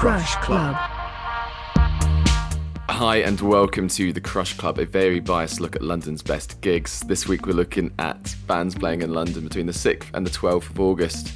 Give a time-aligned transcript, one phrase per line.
[0.00, 0.74] Crush Club.
[2.88, 7.00] Hi, and welcome to the Crush Club, a very biased look at London's best gigs.
[7.00, 10.70] This week we're looking at bands playing in London between the 6th and the 12th
[10.70, 11.34] of August.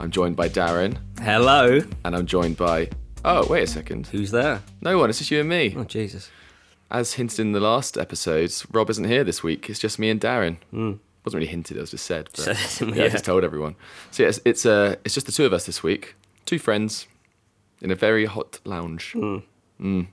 [0.00, 1.82] I'm joined by Darren, Hello.
[2.06, 2.88] and I'm joined by.
[3.22, 4.06] Oh, wait a second.
[4.06, 4.62] Who's there?
[4.80, 5.74] No one, it's just you and me.
[5.76, 6.30] Oh, Jesus.
[6.90, 9.68] As hinted in the last episodes, Rob isn't here this week.
[9.68, 10.56] It's just me and Darren.
[10.70, 10.92] Hmm.
[11.26, 12.30] Wasn't really hinted, it was just said.
[12.34, 13.76] But Said, yeah, I just told everyone.
[14.10, 16.14] So yeah, it's it's, uh, it's just the two of us this week.
[16.46, 17.08] Two friends
[17.86, 19.14] in a very hot lounge.
[19.14, 20.08] Mm.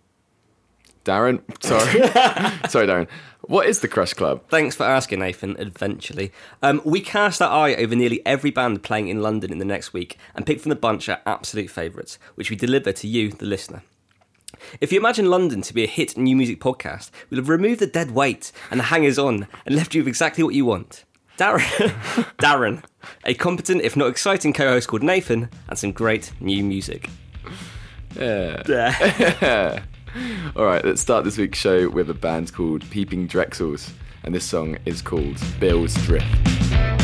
[1.03, 1.89] Darren, sorry,
[2.69, 3.09] sorry, Darren.
[3.41, 4.43] What is the Crush Club?
[4.47, 6.31] Thanks for asking, Nathan, eventually.
[6.61, 9.91] Um, we cast our eye over nearly every band playing in London in the next
[9.91, 13.45] week and pick from the bunch our absolute favourites, which we deliver to you, the
[13.45, 13.81] listener.
[14.79, 17.87] If you imagine London to be a hit new music podcast, we'll have removed the
[17.87, 21.03] dead weight and the hangers on and left you with exactly what you want.
[21.37, 21.59] Darren,
[22.37, 22.83] Darren,
[23.25, 27.09] a competent, if not exciting co host called Nathan, and some great new music.
[28.15, 29.83] Yeah.
[30.55, 33.91] All right, let's start this week's show with a band called Peeping Drexels,
[34.23, 37.02] and this song is called Bill's Drift.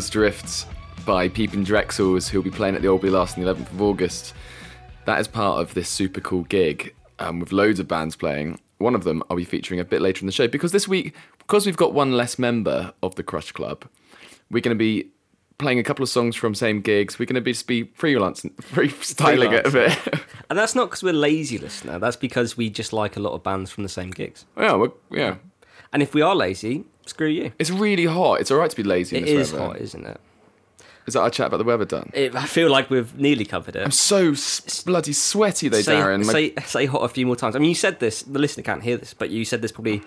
[0.00, 0.64] Bill's Drifts
[1.04, 4.32] by Peeping Drexels, who'll be playing at the Old Last on the 11th of August.
[5.04, 8.58] That is part of this super cool gig um, with loads of bands playing.
[8.78, 11.14] One of them I'll be featuring a bit later in the show because this week,
[11.36, 13.84] because we've got one less member of the Crush Club,
[14.50, 15.10] we're going to be
[15.58, 17.18] playing a couple of songs from same gigs.
[17.18, 20.24] We're going to be just be freelancing, freestyling it a bit.
[20.48, 21.98] And that's not because we're lazy, listener.
[21.98, 24.46] That's because we just like a lot of bands from the same gigs.
[24.56, 25.36] yeah, we're, yeah.
[25.92, 27.52] And if we are lazy, screw you.
[27.58, 28.40] It's really hot.
[28.40, 29.16] It's all right to be lazy.
[29.18, 29.66] in It this is weather.
[29.66, 30.20] hot, isn't it?
[31.06, 32.10] Is that our chat about the weather done?
[32.14, 32.34] it?
[32.36, 33.82] I feel like we've nearly covered it.
[33.82, 36.24] I'm so s- bloody sweaty, though, say, Darren.
[36.24, 37.56] My- say, say hot a few more times.
[37.56, 40.02] I mean, you said this, the listener can't hear this, but you said this probably,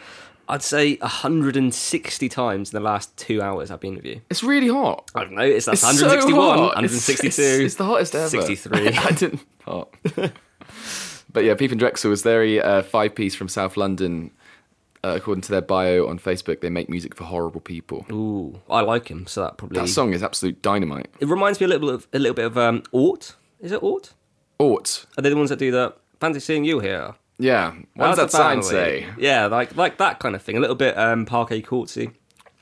[0.48, 4.22] I'd say 160 times in the last two hours I've been with you.
[4.30, 5.10] It's really hot.
[5.16, 6.64] I don't know, it's, that's It's so 161, hot.
[6.68, 7.28] It's- 162.
[7.28, 8.30] It's, it's the hottest ever.
[8.30, 8.88] 63.
[8.98, 9.94] I didn't hot.
[11.34, 14.32] but yeah, Peeping Drexels was very uh, five piece from South London.
[15.06, 18.06] Uh, according to their bio on Facebook, they make music for horrible people.
[18.10, 19.78] Ooh, I like him, so that probably.
[19.82, 21.10] That song is absolute dynamite.
[21.20, 23.36] It reminds me a little bit of, a little bit of um, Ought.
[23.60, 24.14] Is it Ought?
[24.60, 27.16] Ought, Are they the ones that do the fancy seeing you here?
[27.38, 27.72] yeah.
[27.96, 28.70] What does How's that the sign family?
[28.70, 29.08] say?
[29.18, 30.56] Yeah, like like that kind of thing.
[30.56, 32.14] A little bit um, parquet courtsy.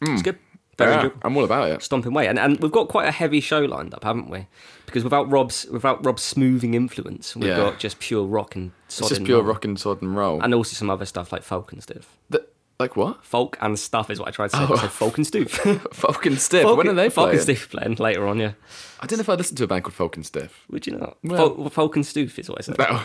[0.01, 0.39] It's good.
[0.81, 1.13] Very Yeah, good.
[1.24, 1.81] I'm all about it.
[1.83, 4.48] Stomping way, and and we've got quite a heavy show lined up, haven't we?
[4.86, 7.57] Because without Rob's without Rob's smoothing influence, we've Yeah.
[7.57, 9.48] got just pure rock and It's sodden just pure roll.
[9.54, 10.42] rock and sod and roll.
[10.42, 12.18] and also some other stuff like folk and stuff.
[12.30, 12.45] The-
[12.80, 13.24] like what?
[13.24, 14.66] Folk and stuff is what I tried to say.
[14.68, 14.74] Oh.
[14.74, 15.50] I said folk and stoof.
[15.94, 16.63] Folk and Stiff.
[16.63, 17.38] Folk- when are they Folk playing?
[17.38, 18.54] and Stoof playing later on, yeah.
[19.00, 20.66] I don't know if I listened to a band called Folk and Stiff.
[20.72, 21.16] Would you not?
[21.24, 22.80] Well- folk, folk and Stoof is what I said.
[22.80, 23.01] No.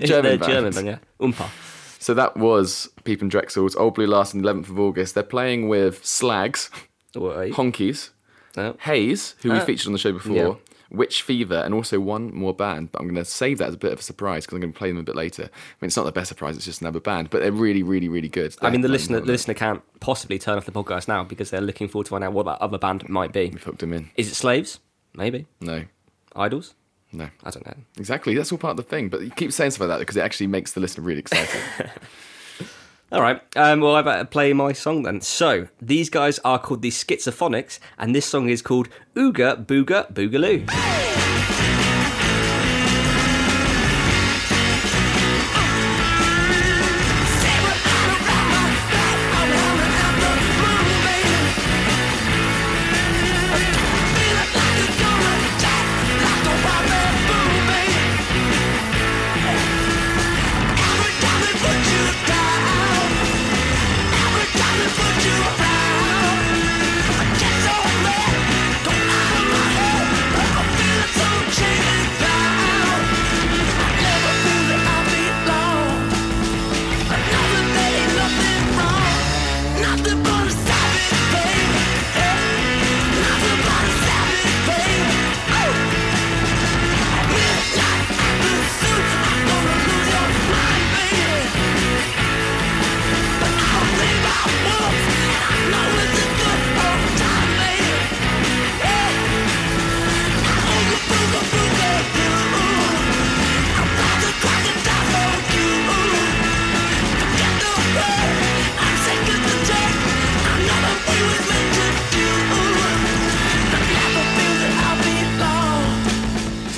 [0.06, 0.50] German band.
[0.50, 0.98] German band, yeah.
[1.20, 1.46] Umpa.
[1.98, 5.14] So that was Peeping Drexels Old Blue Last on the 11th of August.
[5.14, 6.70] They're playing with Slags,
[7.16, 7.50] Oi.
[7.50, 8.10] Honkies,
[8.56, 8.76] No.
[8.80, 9.64] Hayes, who we Ah.
[9.64, 10.54] featured on the show before, Yeah.
[10.90, 12.90] Witch Fever, and also one more band.
[12.92, 14.72] But I'm going to save that as a bit of a surprise because I'm going
[14.72, 15.44] to play them a bit later.
[15.44, 18.08] I mean, it's not the best surprise; it's just another band, but they're really, really,
[18.08, 18.56] really good.
[18.62, 21.50] I mean, the They're listener, the listener can't possibly turn off the podcast now because
[21.50, 23.50] they're looking forward to find out what that other band might be.
[23.50, 24.10] We've hooked them in.
[24.16, 24.80] Is it Slaves?
[25.14, 25.46] Maybe.
[25.60, 25.84] No,
[26.34, 26.72] IDLES?
[27.12, 27.28] no.
[27.44, 27.74] I don't know.
[27.98, 28.34] Exactly.
[28.34, 29.08] That's all part of the thing.
[29.10, 31.60] But you keep saying stuff like that because it actually makes the listener really excited.
[33.10, 33.40] All right.
[33.56, 35.22] Um, well, I better play my song then.
[35.22, 41.27] So these guys are called the Schizophonics, and this song is called Ooga Booga Boogaloo.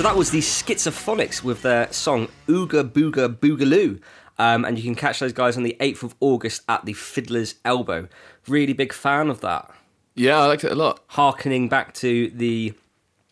[0.01, 4.01] So that was the Schizophonics with their song Ooga Booga Boogaloo.
[4.39, 7.53] Um, and you can catch those guys on the 8th of August at the Fiddler's
[7.63, 8.07] Elbow.
[8.47, 9.69] Really big fan of that.
[10.15, 11.01] yeah, I liked it a lot.
[11.05, 12.73] Harkening back to the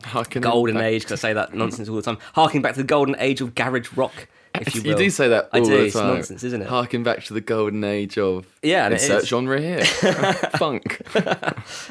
[0.03, 2.19] Harkening golden back- age, because I say that nonsense all the time.
[2.35, 5.49] Harkening back to the golden age of garage rock, if you You, do say that
[5.51, 5.75] all I do.
[5.85, 6.67] It's nonsense, isn't it?
[6.67, 9.83] Harking back to the golden age of Yeah, and insert genre here,
[10.59, 11.01] funk.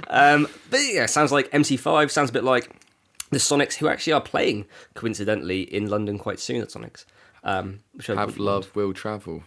[0.09, 2.11] Um, but yeah, sounds like MC5.
[2.13, 2.71] Sounds a bit like
[3.31, 7.05] the Sonics, who actually are playing coincidentally in London quite soon at Sonics.
[7.45, 9.43] Um, which Have love will travel.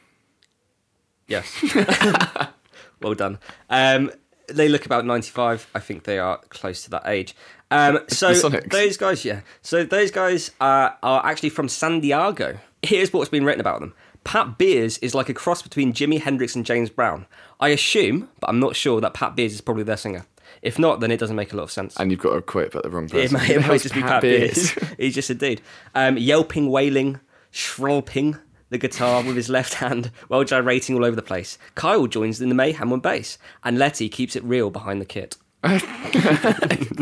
[1.27, 1.63] Yes.
[3.01, 3.39] well done.
[3.69, 4.11] Um,
[4.47, 5.67] they look about 95.
[5.73, 7.35] I think they are close to that age.
[7.69, 9.41] Um, so those guys, yeah.
[9.61, 12.59] So those guys uh, are actually from San Diego.
[12.83, 13.93] Here's what's been written about them.
[14.23, 17.25] Pat Beers is like a cross between Jimi Hendrix and James Brown.
[17.59, 20.25] I assume, but I'm not sure, that Pat Beers is probably their singer.
[20.61, 21.95] If not, then it doesn't make a lot of sense.
[21.97, 23.33] And you've got to quit about the wrong It person.
[23.33, 24.21] might, Who it might just be Pat.
[24.21, 24.71] Beers?
[24.97, 25.61] He's just a dude.
[25.95, 27.19] Um, yelping, wailing,
[27.51, 31.57] shrilping the guitar with his left hand while gyrating all over the place.
[31.75, 35.35] Kyle joins in the mayhem on bass, and Letty keeps it real behind the kit.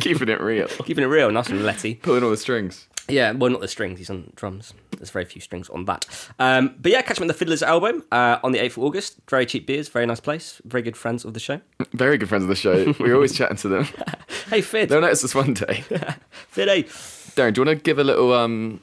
[0.01, 0.67] Keeping it real.
[0.67, 1.95] Keeping it real, nice from Letty.
[1.95, 2.87] Pulling all the strings.
[3.09, 4.73] Yeah, well, not the strings, he's on drums.
[4.97, 6.05] There's very few strings on that.
[6.39, 9.17] Um, but yeah, catch him at the Fiddler's Elbow uh, on the 8th of August.
[9.29, 10.61] Very cheap beers, very nice place.
[10.65, 11.61] Very good friends of the show.
[11.93, 12.93] Very good friends of the show.
[12.99, 13.87] We're always chatting to them.
[14.49, 14.89] Hey, Fid.
[14.89, 15.83] They'll notice us one day.
[16.49, 16.83] Fid, hey.
[16.83, 18.81] Darren, do you want to give a little um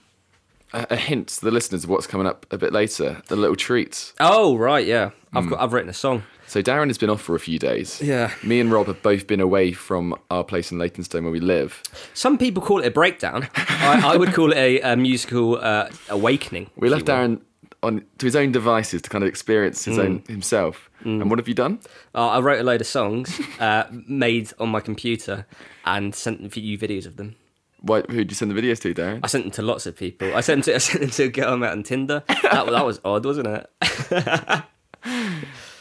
[0.73, 3.23] a, a hint to the listeners of what's coming up a bit later?
[3.31, 4.13] A little treat.
[4.21, 5.11] Oh, right, yeah.
[5.35, 6.23] I've, got, I've written a song.
[6.47, 8.01] So Darren has been off for a few days.
[8.01, 8.31] Yeah.
[8.43, 11.83] Me and Rob have both been away from our place in Leytonstone where we live.
[12.15, 13.49] Some people call it a breakdown.
[13.57, 16.71] I, I would call it a, a musical uh, awakening.
[16.77, 17.07] We left.
[17.07, 17.41] Darren
[17.83, 20.29] on to his own devices to kind of experience his own Mm.
[20.29, 20.89] himself.
[21.05, 21.79] And what have you done?
[22.15, 25.47] Uh, I wrote a load of songs uh, made on my computer
[25.85, 27.37] and sent you videos of them.
[27.81, 29.21] Why, who did you send the videos to, Darren?
[29.23, 30.35] I sent them to lots of people.
[30.35, 32.23] I sent them to, I sent them to a girl I met on Tinder.
[32.29, 34.63] That, that was odd, wasn't it?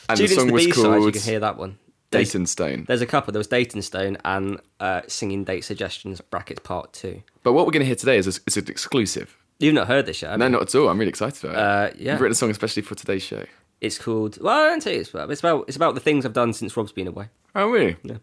[0.07, 1.79] And Tune the song was B-sides, you can hear that one.
[2.11, 2.85] There's, Daytonstone.
[2.85, 3.31] there's a couple.
[3.31, 7.23] There was Dayton Stone and uh, Singing Date Suggestions, brackets part two.
[7.43, 9.35] But what we're going to hear today is, a, is an exclusive.
[9.59, 10.51] You've not heard this yet, No, you?
[10.51, 10.89] not at all.
[10.89, 11.59] I'm really excited about it.
[11.59, 12.11] Uh, yeah.
[12.11, 13.45] You've written a song especially for today's show.
[13.81, 15.31] It's called, well, I don't tell you it's about.
[15.31, 17.29] It's about, it's about the things I've done since Rob's been away.
[17.55, 17.97] Oh, really?
[18.03, 18.17] Yeah.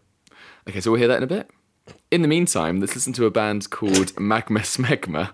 [0.69, 1.49] Okay, so we'll hear that in a bit.
[2.11, 5.31] In the meantime, let's listen to a band called Magma Smegma,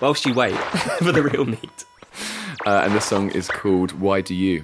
[0.00, 0.56] Whilst you wait
[0.98, 1.84] for the real meat.
[2.66, 4.62] uh, and the song is called Why Do You?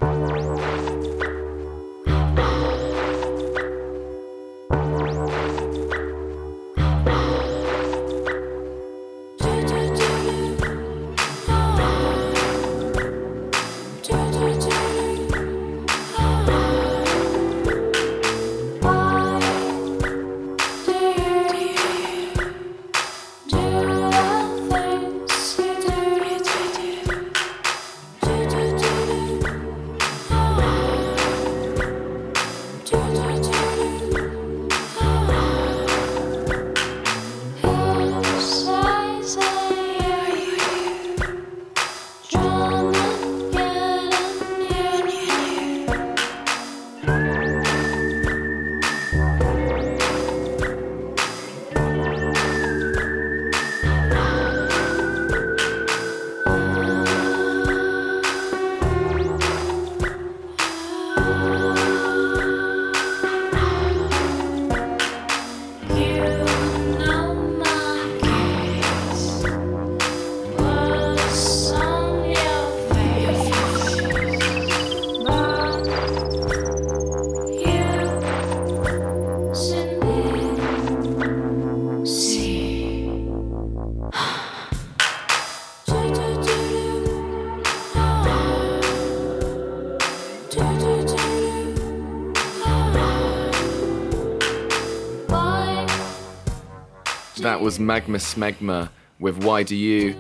[97.59, 98.89] That was Magma Smegma
[99.19, 100.15] with Why Do You?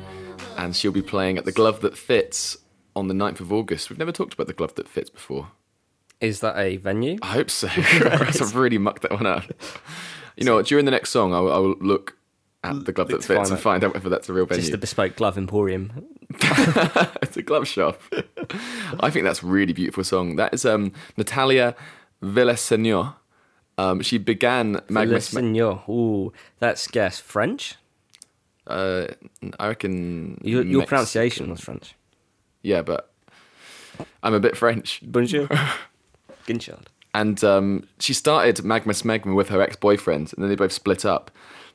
[0.56, 2.56] And she'll be playing at the Glove That Fits
[2.96, 3.90] on the 9th of August.
[3.90, 5.52] We've never talked about the Glove That Fits before.
[6.20, 7.16] Is that a venue?
[7.22, 7.68] I hope so.
[7.76, 9.44] I've really mucked that one up.
[10.36, 10.66] You know what?
[10.66, 12.16] During the next song, I'll, I'll look
[12.64, 14.58] at the Glove That Fits find and find out whether that's a real venue.
[14.58, 15.92] It's just a bespoke glove emporium.
[17.22, 18.02] it's a glove shop.
[18.98, 20.34] I think that's a really beautiful song.
[20.34, 21.76] That is um, Natalia
[22.20, 23.14] Villaseñor.
[23.78, 25.82] Um, she began Sme- Seigneur.
[25.88, 27.76] Ooh, that's guess French.
[28.66, 29.06] uh,
[29.58, 30.40] I reckon.
[30.42, 31.94] Your, your pronunciation was French.
[32.62, 33.10] Yeah, but
[34.22, 35.00] I'm a bit French.
[35.02, 35.48] Bonjour.
[36.46, 36.86] Ginchard.
[37.14, 41.04] And um, she started Magma Smegma with her ex boyfriend, and then they both split
[41.04, 41.30] up,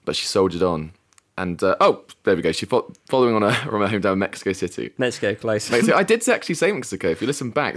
[0.06, 0.92] but she soldiered on.
[1.38, 2.52] And uh, oh, there we go.
[2.52, 4.92] She fo- following on her from her hometown, in Mexico City.
[5.00, 5.72] Go close.
[5.72, 5.98] Mexico.
[5.98, 7.10] I did actually say Mexico.
[7.10, 7.76] If you listen back,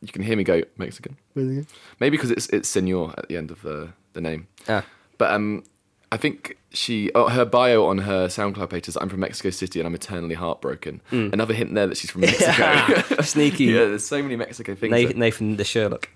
[0.00, 1.16] you can hear me go Mexican.
[1.34, 1.66] Maybe
[2.10, 4.46] because it's it's Senor at the end of the the name.
[4.68, 4.84] Ah.
[5.16, 5.64] But um,
[6.10, 9.80] I think she oh, her bio on her SoundCloud page is I'm from Mexico City
[9.80, 11.00] and I'm eternally heartbroken.
[11.10, 13.22] Another hint there that she's from Mexico.
[13.22, 13.64] Sneaky.
[13.64, 14.90] yeah, there's so many Mexico things.
[14.90, 15.00] there.
[15.00, 16.08] Nathan, Nathan the Sherlock.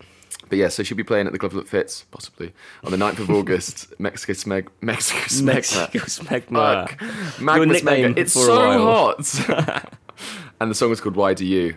[0.48, 2.52] But yeah, so she'll be playing at the Glove That Fits, possibly
[2.84, 3.92] on the 9th of August.
[3.98, 5.44] Mexico Smeg, Mexico Smegma.
[5.44, 6.88] Mexico Smegma.
[6.88, 7.40] Fuck.
[7.40, 8.18] Magma Your nickname Smegma.
[8.18, 9.88] It's so hot.
[10.60, 11.76] and the song is called Why Do You?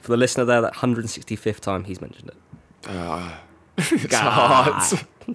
[0.00, 2.36] For the listener there, that 165th time he's mentioned it.
[3.78, 4.72] It's God.
[4.72, 5.04] hot.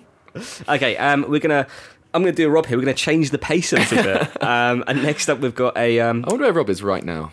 [0.68, 1.68] Okay, um, we're gonna.
[2.12, 2.76] I'm gonna do a Rob here.
[2.76, 4.30] We're gonna change the pace a little bit.
[4.44, 7.32] Um, and next up, we've got a um, I wonder where Rob is right now.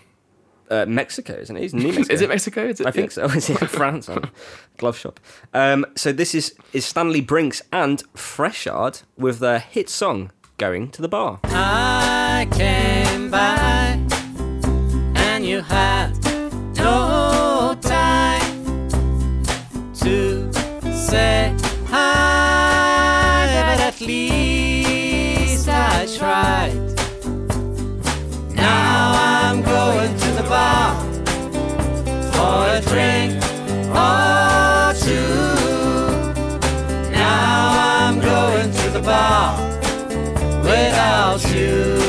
[0.70, 1.60] uh, Mexico, isn't it?
[1.62, 2.12] He's in Mexico.
[2.12, 2.64] Is it Mexico?
[2.66, 3.24] Is it, I think so.
[3.24, 4.08] Is it France?
[4.10, 4.30] on
[4.76, 5.18] glove shop.
[5.54, 11.00] Um, so this is is Stanley Brinks and Freschard with their hit song "Going to
[11.00, 13.98] the Bar." I came by
[15.16, 16.19] and you had
[32.90, 33.34] drink
[33.94, 35.46] or two.
[37.12, 39.56] Now I'm going to the bar
[40.64, 42.00] without you.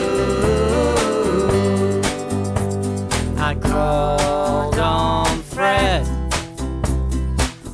[3.37, 6.03] I called on Fred.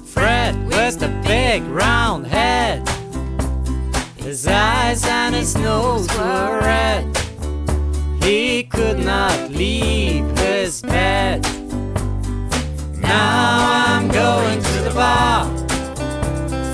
[0.06, 2.86] Fred with the big round head.
[4.18, 7.06] His eyes and his nose were red.
[8.22, 11.57] He could not leave his bed.
[13.08, 15.46] Now I'm going to the bar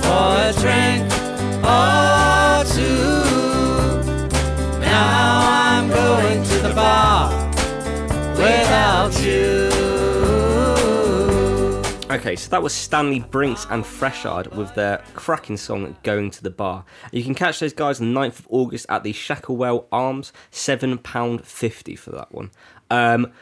[0.02, 1.04] for a drink
[1.62, 4.00] or two.
[4.80, 7.30] Now I'm going to the bar
[8.36, 9.70] without you.
[12.10, 16.50] Okay, so that was Stanley Brinks and Freschard with their cracking song "Going to the
[16.50, 20.32] Bar." You can catch those guys on the 9th of August at the Shacklewell Arms,
[20.50, 22.50] seven pound fifty for that one.
[22.90, 23.32] Um,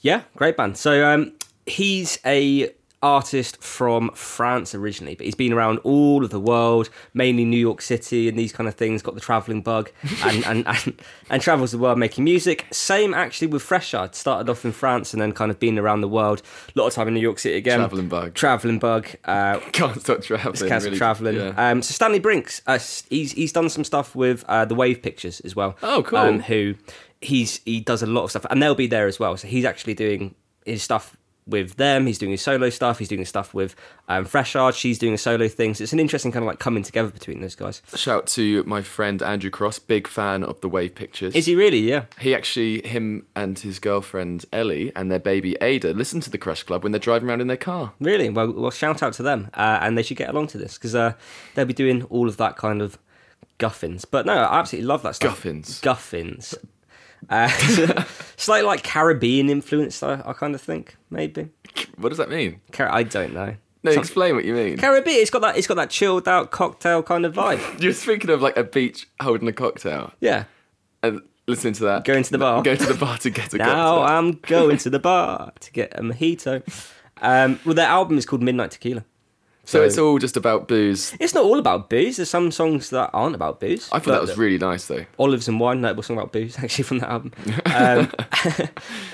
[0.00, 0.78] yeah, great band.
[0.78, 1.32] So um,
[1.66, 7.44] he's a artist from France originally, but he's been around all of the world, mainly
[7.44, 9.02] New York City and these kind of things.
[9.02, 9.90] Got the traveling bug
[10.24, 12.66] and and, and and travels the world making music.
[12.70, 14.14] Same actually with Freschard.
[14.14, 16.42] Started off in France and then kind of been around the world.
[16.74, 17.78] A lot of time in New York City again.
[17.78, 18.34] Travelling bug.
[18.34, 19.08] Traveling bug.
[19.24, 20.68] Uh, Can't stop traveling.
[20.68, 20.96] Cats really.
[20.96, 21.36] traveling.
[21.36, 21.70] Yeah.
[21.70, 22.78] Um, so Stanley Brinks, uh,
[23.10, 25.76] he's he's done some stuff with uh, the Wave Pictures as well.
[25.82, 26.18] Oh, cool.
[26.18, 26.74] Um, who
[27.20, 29.36] he's he does a lot of stuff, and they'll be there as well.
[29.36, 32.06] So he's actually doing his stuff with them.
[32.06, 32.98] He's doing his solo stuff.
[32.98, 33.74] He's doing his stuff with
[34.08, 34.74] um, Freschard.
[34.74, 35.74] She's doing a solo thing.
[35.74, 37.82] So it's an interesting kind of like coming together between those guys.
[37.94, 41.34] Shout to my friend Andrew Cross, big fan of the Wave Pictures.
[41.34, 41.80] Is he really?
[41.80, 42.04] Yeah.
[42.20, 46.62] He actually, him and his girlfriend Ellie and their baby Ada listen to the Crush
[46.62, 47.92] Club when they're driving around in their car.
[48.00, 48.28] Really?
[48.28, 50.94] Well, well, shout out to them, uh, and they should get along to this because
[50.94, 51.14] uh,
[51.54, 52.98] they'll be doing all of that kind of
[53.58, 54.04] guffins.
[54.04, 55.42] But no, I absolutely love that stuff.
[55.42, 55.80] Guffins.
[55.80, 56.54] Guffins.
[57.30, 57.48] Uh,
[58.36, 61.48] slightly like Caribbean influence, I, I kind of think maybe.
[61.96, 62.60] What does that mean?
[62.72, 63.54] Car- I don't know.
[63.84, 64.76] No, Some- explain what you mean.
[64.78, 65.16] Caribbean.
[65.20, 65.56] It's got that.
[65.56, 67.80] It's got that chilled out cocktail kind of vibe.
[67.82, 70.44] You're thinking of like a beach holding a cocktail Yeah.
[71.02, 72.04] and listening to that.
[72.04, 72.62] Going to the bar.
[72.62, 73.64] Go to the bar to get a Now
[73.96, 74.16] cocktail.
[74.16, 76.62] I'm going to the bar to get a mojito.
[77.24, 79.04] Um, well, their album is called Midnight Tequila.
[79.64, 81.14] So it's all just about booze.
[81.20, 82.16] It's not all about booze.
[82.16, 83.88] There's some songs that aren't about booze.
[83.92, 85.04] I thought that was really nice though.
[85.18, 87.32] Olives and Wine, notable song about booze, actually from that album.
[87.66, 88.10] Um,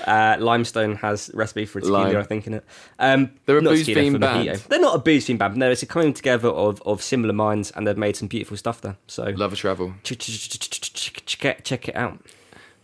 [0.07, 2.17] uh, Limestone has recipe for a tequila, Lime.
[2.17, 2.65] I think, in it.
[2.97, 4.47] Um, They're a not booze-themed band.
[4.49, 4.67] mojito.
[4.67, 5.57] They're not a booze themed band.
[5.57, 8.81] No, it's a coming together of, of similar minds, and they've made some beautiful stuff
[8.81, 8.97] there.
[9.07, 9.93] So Love a travel.
[10.03, 12.19] check it out.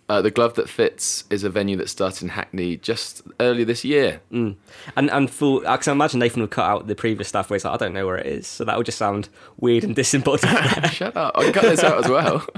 [0.07, 3.83] Uh, the Glove That Fits is a venue that started in Hackney just earlier this
[3.83, 4.21] year.
[4.31, 4.55] And
[4.95, 7.73] and for because I imagine Nathan would cut out the previous stuff where he's like,
[7.73, 10.47] I don't know where it is, so that would just sound weird and disembodied.
[10.91, 11.35] Shut up!
[11.35, 12.45] I can cut this out as well.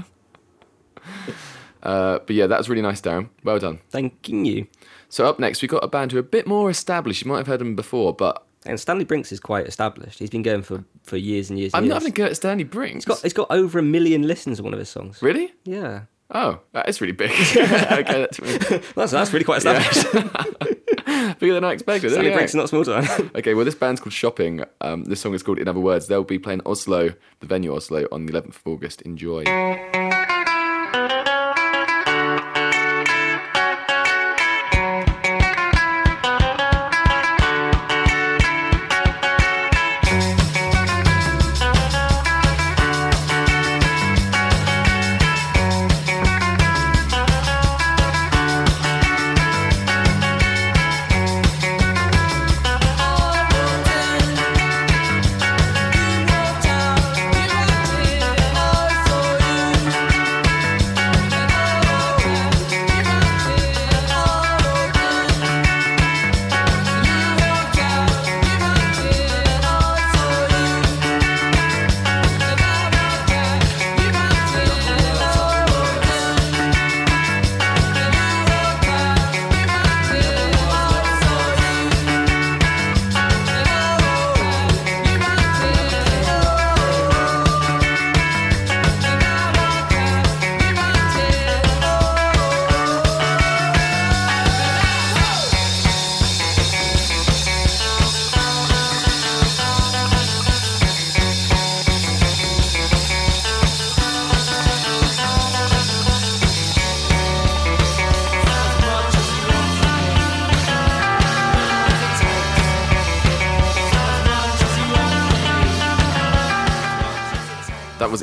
[1.80, 3.28] Uh, but yeah, that was really nice, Darren.
[3.44, 3.78] Well done.
[3.88, 4.66] Thanking you.
[5.08, 7.24] So up next, we've got a band who are a bit more established.
[7.24, 10.18] You might have heard them before, but And Stanley Brinks is quite established.
[10.18, 11.72] He's been going for, for years and years.
[11.72, 11.90] And I'm years.
[11.90, 13.04] not having a go at Stanley Brinks.
[13.04, 15.22] He's got he's got over a million listens on one of his songs.
[15.22, 15.54] Really?
[15.64, 17.30] Yeah, Oh, that is really big.
[17.56, 18.38] okay, that's
[18.94, 20.06] that's that's really quite established.
[21.38, 22.10] bigger than I expected.
[22.10, 22.32] Stanley.
[22.32, 23.30] Brinks not small time.
[23.34, 24.62] Okay, well, this band's called Shopping.
[24.80, 26.06] Um, this song is called In Other Words.
[26.06, 29.02] They'll be playing Oslo, the venue Oslo, on the 11th of August.
[29.02, 29.44] Enjoy.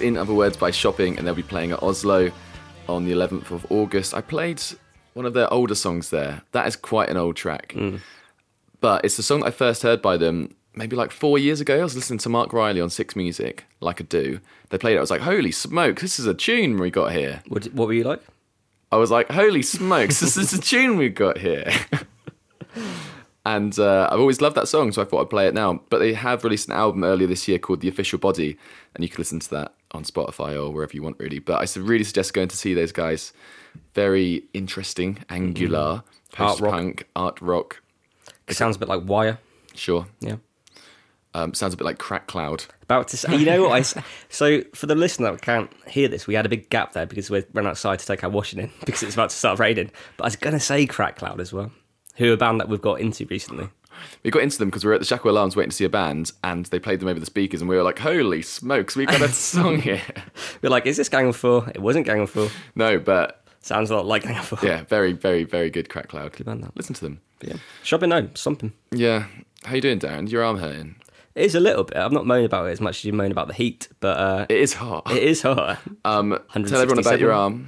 [0.05, 2.31] In Other Words by Shopping, and they'll be playing at Oslo
[2.87, 4.13] on the 11th of August.
[4.13, 4.61] I played
[5.13, 6.43] one of their older songs there.
[6.51, 7.75] That is quite an old track.
[8.81, 11.79] But it's the song I first heard by them maybe like four years ago.
[11.79, 14.39] I was listening to Marc Riley on Six Music, like I do.
[14.69, 14.97] They played it.
[14.97, 17.41] I was like, holy smokes, this is a tune we got here.
[17.47, 18.21] what, what were you like?
[18.91, 21.71] I was like, holy smokes, this is a tune we got here.
[23.45, 25.81] and uh, I've always loved that song, so I thought I'd play it now.
[25.89, 28.59] But they have released an album earlier this year called The Official Body,
[28.93, 31.39] and you can listen to that on Spotify or wherever you want, really.
[31.39, 33.33] But I really suggest going to see those guys.
[33.93, 36.03] Very interesting, angular,
[36.33, 36.43] Mm-hmm.
[36.43, 37.81] post punk, art rock.
[38.47, 39.39] It sounds a bit like Wire.
[39.73, 40.05] Sure.
[40.19, 40.35] Yeah.
[41.33, 42.65] Um, sounds a bit like Crack Cloud.
[42.83, 44.01] About to say, you know what I.
[44.29, 47.29] So for the listener that can't hear this, we had a big gap there because
[47.29, 49.91] we ran outside to take our washing in because it's about to start raining.
[50.17, 51.71] But I was gonna say Crack Cloud as well,
[52.15, 53.69] who are a band that we've got into recently.
[54.23, 55.89] We got into them because we were at the Shacklewell Arms waiting to see a
[55.89, 59.05] band, and they played them over the speakers, and we were like, holy smokes, we
[59.05, 60.01] got a song here.
[60.61, 61.69] We're like, is this Gang of Four?
[61.75, 62.49] It wasn't Gang of Four.
[62.75, 64.59] No, but Sounds a lot like Gang of Four.
[64.61, 66.33] yeah, very, very, very good Crack Cloud.
[66.33, 66.75] Good band, that.
[66.77, 67.21] Listen to them.
[67.41, 67.55] yeah.
[67.83, 68.71] Shopping, no, something.
[68.91, 69.25] Yeah.
[69.63, 70.29] How you doing, Darren?
[70.29, 70.95] Your arm hurting?
[71.33, 71.97] It is a little bit.
[71.97, 74.45] I'm not moaning about it as much as you moan about the heat, but uh,
[74.49, 75.11] It is hot.
[75.11, 75.79] it is hot.
[76.05, 77.67] Um, tell everyone about your arm.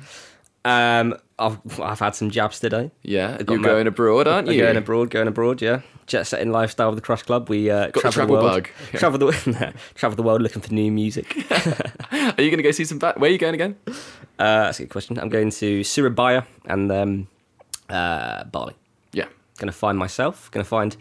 [0.64, 2.92] Um, I've, I've had some jabs today.
[3.02, 4.62] Yeah, you're going abroad, aren't you?
[4.62, 5.82] going abroad, going abroad, yeah.
[6.08, 7.50] Jet setting lifestyle of the Crush Club.
[7.50, 8.70] We uh, the travel travel the world, bug.
[8.94, 9.00] Yeah.
[9.00, 11.36] travel the travel the world looking for new music.
[11.52, 11.74] uh,
[12.38, 12.98] Are you going to go see some?
[13.00, 13.76] Ba- Where are you going again?
[14.38, 15.20] that's a good question.
[15.20, 17.28] I'm going to Surabaya and um,
[17.90, 18.74] uh, Bali.
[19.12, 19.26] Yeah.
[19.58, 20.50] Going to find myself.
[20.52, 20.96] Going to find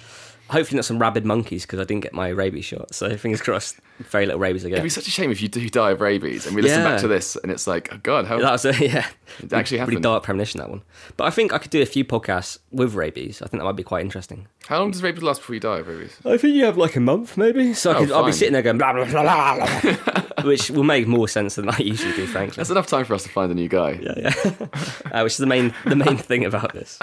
[0.49, 2.95] hopefully not some rabid monkeys because I didn't get my rabies shot.
[2.95, 3.77] So fingers crossed.
[3.99, 4.75] Very little rabies again.
[4.75, 6.91] It'd be such a shame if you do die of rabies, and we listen Yeah.
[6.91, 8.39] back to this, and it's like, oh god, how?
[8.39, 9.07] That was a, yeah.
[9.43, 10.03] It actually happened.
[10.03, 10.83] dark premonition that one.
[11.17, 13.41] But I think I could do a few podcasts with rabies.
[13.41, 14.49] I think that might be quite interesting.
[14.69, 16.15] How long does rabies last before you die of rabies?
[16.27, 17.73] I think you have like a month, maybe.
[17.73, 18.39] So I Oh, could, I'll be fine.
[18.39, 21.79] sitting there going blah blah blah blah, blah which will make more sense than I
[21.79, 22.57] usually do, frankly.
[22.57, 23.93] That's enough time for us to find a new guy.
[24.03, 24.67] yeah, yeah.
[25.11, 26.99] uh, which is the main the main thing about this.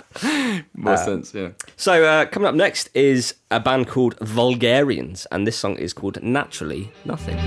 [0.76, 1.50] More sense, yeah.
[1.76, 6.22] So uh, coming up next is a band called Vulgarians, and this song is called
[6.22, 7.38] Naturally Nothing.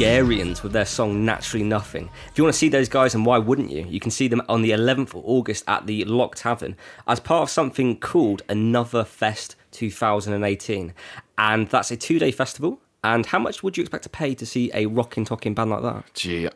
[0.00, 2.08] Vulgarians with their song Naturally Nothing.
[2.30, 3.84] If you want to see those guys, and why wouldn't you?
[3.86, 6.74] You can see them on the 11th of August at the Lock Tavern
[7.06, 10.94] as part of something called Another Fest 2018.
[11.36, 12.80] And that's a two day festival.
[13.04, 15.82] And how much would you expect to pay to see a rockin' talking band like
[15.82, 16.04] that?
[16.14, 16.50] Gee, uh,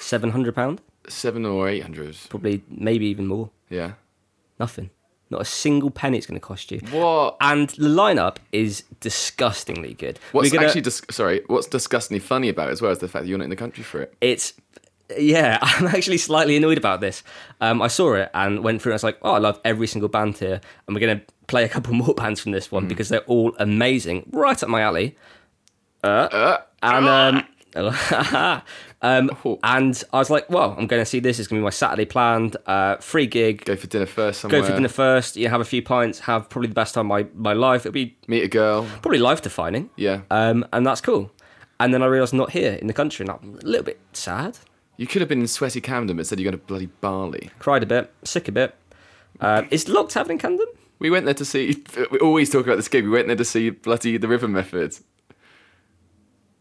[0.00, 0.80] £700?
[1.06, 2.16] seven or eight hundred.
[2.28, 3.50] Probably, maybe even more.
[3.70, 3.92] Yeah.
[4.58, 4.90] Nothing.
[5.34, 6.80] Not a single penny it's going to cost you.
[6.90, 7.36] What?
[7.40, 10.18] And the lineup is disgustingly good.
[10.32, 11.42] What's gonna- actually dis- sorry?
[11.48, 13.56] What's disgustingly funny about it as well is the fact that you're not in the
[13.56, 14.14] country for it.
[14.20, 14.52] it's
[15.18, 17.22] yeah i'm actually slightly annoyed about this
[17.60, 19.86] um, i saw it and went through and i was like oh i love every
[19.86, 22.88] single band here and we're going to play a couple more bands from this one
[22.88, 25.14] because they're all amazing right up my alley
[26.02, 27.44] uh, and um,
[29.04, 29.58] um, Oh.
[29.62, 31.70] and i was like well i'm going to see this it's going to be my
[31.70, 34.60] saturday planned uh, free gig Go for dinner first somewhere.
[34.62, 37.10] go for dinner first you know, have a few pints have probably the best time
[37.10, 38.86] of my, my life it'll be Meet a girl.
[39.02, 40.22] probably life defining Yeah.
[40.30, 41.30] um, and that's cool
[41.78, 44.00] and then i realised I'm not here in the country and i'm a little bit
[44.12, 44.58] sad
[44.96, 47.50] You could have been in sweaty Camden, but said you're going to bloody Bali.
[47.58, 48.74] cried a bit, sick a bit.
[49.40, 50.66] Uh, is Locked happening, Camden?
[51.00, 51.82] We went there to see.
[52.12, 53.02] We always talk about this gig.
[53.04, 54.96] We went there to see bloody the River Method.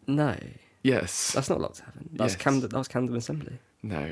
[0.07, 0.35] No,
[0.83, 1.31] Yes.
[1.31, 2.09] that's not Haven.
[2.13, 2.41] That's Yes.
[2.41, 2.69] Camden.
[2.69, 3.59] That was Camden Assembly.
[3.81, 4.09] no.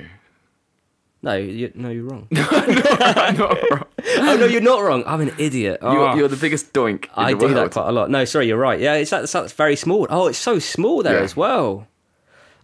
[1.24, 2.28] No, you, no, you're wrong.
[2.32, 3.84] no, I'm not wrong.
[4.18, 5.04] oh no, you're not wrong.
[5.06, 5.78] I'm an idiot.
[5.84, 7.04] Oh, You're, you're the biggest doink.
[7.06, 8.10] In I do that quite a lot.
[8.10, 8.80] No, sorry, you're right.
[8.80, 10.08] Yeah, it's that's, that's very small.
[10.10, 11.24] Oh, it's so small there Yeah.
[11.24, 11.86] as well.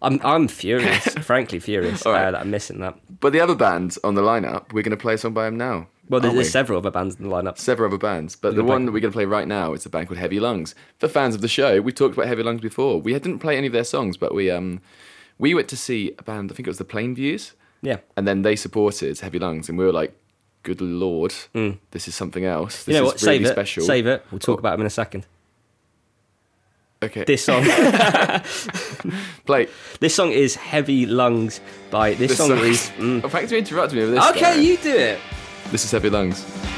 [0.01, 2.25] I'm I'm furious, frankly furious All right.
[2.27, 2.97] uh, that I'm missing that.
[3.19, 5.57] But the other bands on the lineup, we're going to play a song by them
[5.57, 5.87] now.
[6.09, 7.57] Well, there's, there's several other bands in the lineup.
[7.57, 9.85] several other bands, but the gonna one that we're going to play right now is
[9.85, 10.73] a band called Heavy Lungs.
[10.99, 13.01] For fans of the show, we talked about Heavy Lungs before.
[13.01, 14.79] We didn't play any of their songs, but we um
[15.37, 16.51] we went to see a band.
[16.51, 17.97] I think it was the Plain Views, Yeah.
[18.15, 20.13] and then they supported Heavy Lungs, and we were like,
[20.63, 21.33] "Good lord,
[21.91, 22.85] this is something else.
[22.85, 22.95] This.
[22.95, 23.21] You know is what?
[23.23, 23.51] really Save it.
[23.51, 24.25] special." Save it.
[24.31, 25.25] We'll talk about them in a second.
[27.03, 27.63] Okay, This song.
[29.45, 29.67] play.
[29.99, 32.13] this song is Heavy Lungs by.
[32.15, 32.89] This, song, song- is.
[32.97, 33.21] mm.
[33.23, 34.25] Oh, thanks for interrupting me with this.
[34.31, 35.19] Okay, you do it.
[35.69, 36.76] This is Heavy Lungs.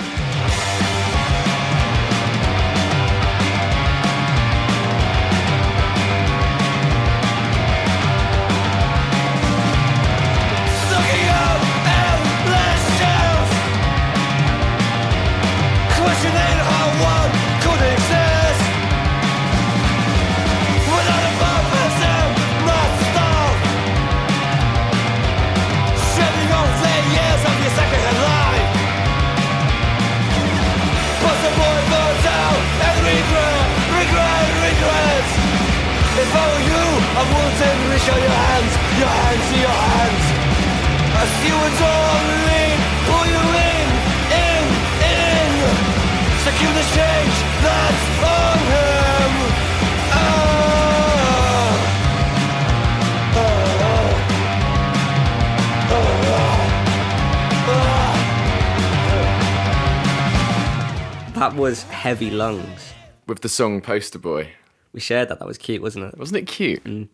[61.99, 62.93] Heavy Lungs.
[63.27, 64.51] With the song Poster Boy.
[64.93, 65.39] We shared that.
[65.39, 66.17] That was cute, wasn't it?
[66.17, 66.81] Wasn't it cute?
[66.85, 67.09] Mm.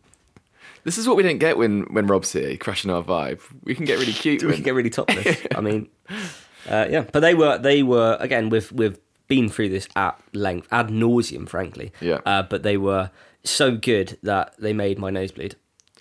[0.83, 3.41] This is what we don't get when, when Rob's here, crashing our vibe.
[3.63, 4.43] We can get really cute.
[4.43, 5.41] We when- could get really topless.
[5.55, 5.87] I mean,
[6.69, 7.03] uh, yeah.
[7.11, 11.49] But they were they were again we've we've been through this at length ad nauseum,
[11.49, 11.91] frankly.
[11.99, 12.19] Yeah.
[12.23, 13.09] Uh, but they were
[13.43, 15.55] so good that they made my nose bleed.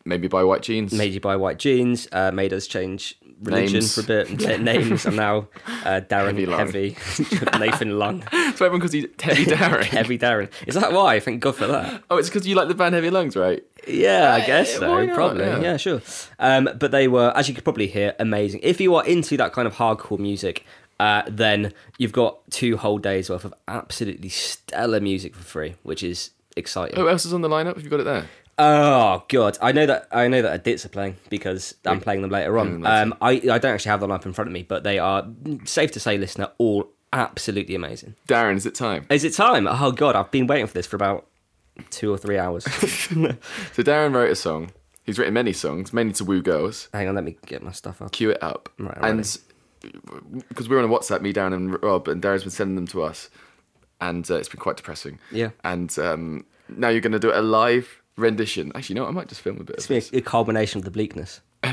[0.04, 0.92] Maybe buy white jeans.
[0.92, 2.06] Made you buy white jeans.
[2.12, 3.94] Uh, made us change religion Names.
[3.94, 4.28] for a bit.
[4.30, 5.06] and take names.
[5.06, 9.84] I'm now uh, Darren Heavy Heavy, Nathan Lung, So everyone calls you Heavy Darren.
[9.84, 10.50] Heavy Darren.
[10.66, 11.20] Is that why?
[11.20, 12.02] Thank God for that.
[12.10, 13.62] Oh, it's because you like the band Heavy Lungs, right?
[13.86, 14.90] Yeah, I guess yeah, so.
[14.90, 15.14] why not?
[15.14, 15.44] Probably.
[15.44, 15.60] Yeah.
[15.60, 15.76] Yeah.
[15.76, 16.00] sure.
[16.38, 18.60] Um, but they were, as you could probably hear, amazing.
[18.62, 20.64] If you are into that kind of hardcore music,
[21.00, 26.02] uh, then you've got two whole days worth of absolutely stellar music for free, which
[26.02, 26.96] is exciting.
[26.96, 27.74] Who else is on the lineup?
[27.74, 28.26] Have you got it there?
[28.58, 32.30] Oh god, I know that I know that Adits are playing because I'm playing them
[32.30, 32.82] later on.
[32.82, 32.94] later.
[32.94, 35.26] Um, I I don't actually have them up in front of me, but they are
[35.64, 38.14] safe to say, listener, all absolutely amazing.
[38.28, 39.06] Darren, is it time?
[39.10, 39.66] Is it time?
[39.68, 41.26] Oh god, I've been waiting for this for about
[41.90, 42.64] two or three hours.
[43.72, 44.70] So Darren wrote a song.
[45.02, 46.88] He's written many songs, mainly to woo girls.
[46.92, 48.12] Hang on, let me get my stuff up.
[48.12, 48.70] Cue it up.
[48.78, 49.38] Right, and
[50.48, 53.02] because we're on a WhatsApp, me, Darren, and Rob, and Darren's been sending them to
[53.02, 53.28] us,
[54.00, 55.18] and uh, it's been quite depressing.
[55.30, 55.50] Yeah.
[55.62, 58.72] And um, now you're going to do it live rendition.
[58.74, 59.10] Actually, you know what?
[59.10, 60.12] I might just film a bit It's of this.
[60.12, 61.40] a, a culmination of the bleakness.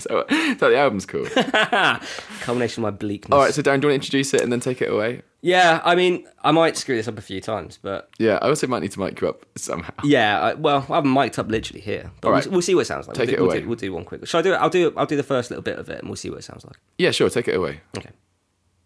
[0.00, 1.28] So, the album's called.
[2.40, 3.34] Culmination of my bleakness.
[3.34, 5.22] All right, so Darren, do you want to introduce it and then take it away?
[5.40, 8.68] Yeah, I mean, I might screw this up a few times, but Yeah, I also
[8.68, 9.92] might need to mic you up somehow.
[10.04, 12.82] yeah, I, well, I haven't mic'd up literally here, but All we'll, we'll see what
[12.82, 13.16] it sounds like.
[13.16, 13.60] Take we'll, it do, we'll, away.
[13.60, 14.24] do, we'll do one quick.
[14.26, 14.56] Shall I do it?
[14.56, 14.92] I'll do.
[14.96, 16.76] I'll do the first little bit of it, and we'll see what it sounds like.
[16.98, 17.80] Yeah, sure, take it away.
[17.96, 18.10] Okay.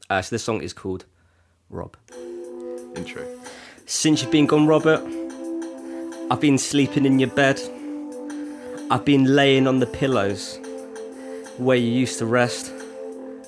[0.09, 1.05] Uh, so this song is called
[1.69, 1.95] Rob.
[2.97, 3.27] Intro.
[3.85, 5.03] Since you've been gone, Robert,
[6.33, 7.61] I've been sleeping in your bed.
[8.91, 10.59] I've been laying on the pillows
[11.59, 12.73] where you used to rest.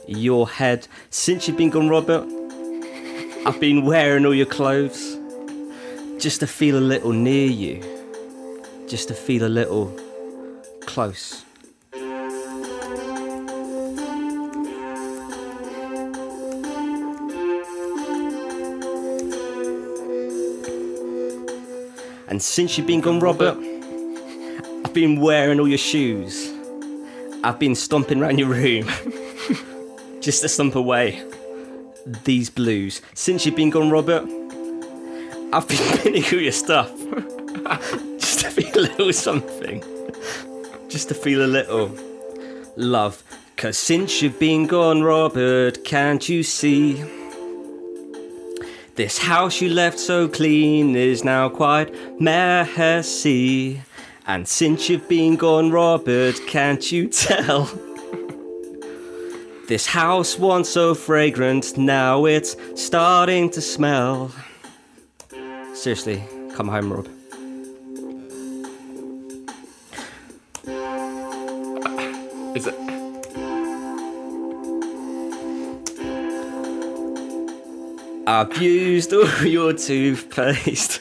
[0.07, 0.87] Your head.
[1.09, 2.25] Since you've been gone, Robert,
[3.47, 5.17] I've been wearing all your clothes
[6.19, 7.83] just to feel a little near you,
[8.87, 9.99] just to feel a little
[10.83, 11.44] close.
[22.35, 23.57] And since you've been gone, Robert,
[24.85, 26.53] I've been wearing all your shoes.
[27.45, 28.89] I've been stomping around your room
[30.21, 31.23] just to stomp away
[32.25, 33.03] these blues.
[33.15, 34.25] Since you've been gone, Robert,
[35.53, 36.91] I've been pinning all your stuff
[38.19, 39.85] just to feel a little something,
[40.89, 41.97] just to feel a little
[42.75, 43.23] love.
[43.57, 47.01] Cause since you've been gone, Robert, can't you see?
[48.95, 53.83] This house you left so clean is now quite messy.
[54.25, 57.69] And since you've been gone, Robert, can't you tell?
[59.67, 64.31] This house once so fragrant, now it's starting to smell.
[65.73, 66.23] Seriously,
[66.55, 67.14] come home, Rob.
[78.35, 81.01] I've used all your toothpaste.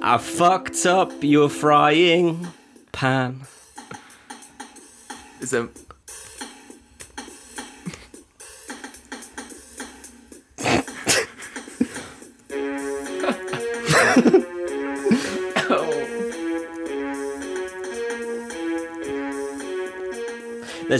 [0.00, 2.46] I fucked up your frying
[2.90, 3.42] pan.
[5.42, 5.68] Is it?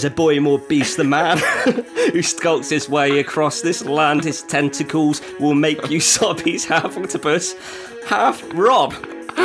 [0.00, 1.36] There's a boy more beast than man
[2.12, 4.24] who skulks his way across this land.
[4.24, 6.40] His tentacles will make you sob.
[6.40, 7.54] He's half octopus,
[8.06, 8.92] half Rob.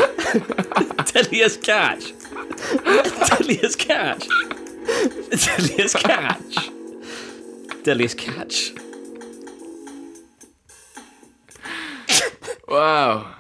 [1.12, 2.14] Deadliest catch.
[2.86, 4.30] Deadliest catch.
[5.30, 6.70] Deadliest catch.
[7.84, 8.72] Deadliest catch.
[12.70, 13.36] Wow.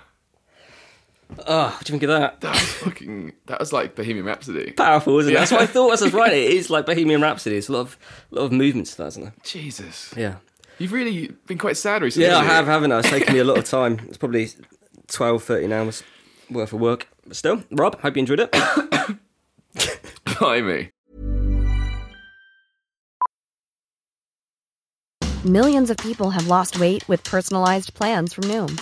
[1.47, 2.41] Oh, what do you think of that?
[2.41, 3.33] That was fucking.
[3.47, 4.71] That was like Bohemian Rhapsody.
[4.71, 5.35] Powerful, isn't it?
[5.35, 6.51] That's what I thought as I was writing it.
[6.51, 7.57] It is like Bohemian Rhapsody.
[7.57, 7.97] It's a lot of,
[8.31, 9.33] lot of movements to that, isn't there?
[9.43, 10.13] Jesus.
[10.15, 10.35] Yeah.
[10.77, 12.27] You've really been quite sad recently.
[12.27, 12.99] Yeah, I haven't have, haven't I?
[12.99, 13.99] It's taken me a lot of time.
[14.07, 14.49] It's probably
[15.07, 16.03] 12, 13 hours
[16.49, 17.07] worth of work.
[17.25, 18.51] But still, Rob, hope you enjoyed it.
[20.39, 20.91] Blimey.
[25.45, 28.81] Millions of people have lost weight with personalized plans from Noom,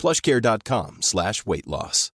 [0.00, 2.10] plushcare.com slash weight loss.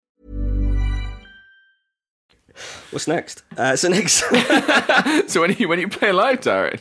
[2.90, 3.42] What's next?
[3.56, 4.20] Uh, so next,
[5.28, 6.80] So when you when you play live, Darren,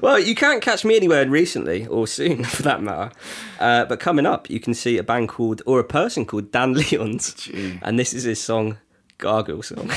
[0.00, 3.10] well, you can't catch me anywhere recently or soon, for that matter.
[3.58, 6.74] Uh, but coming up, you can see a band called or a person called Dan
[6.74, 7.78] Lyons, Gee.
[7.82, 8.78] and this is his song,
[9.18, 9.90] Gargle Song.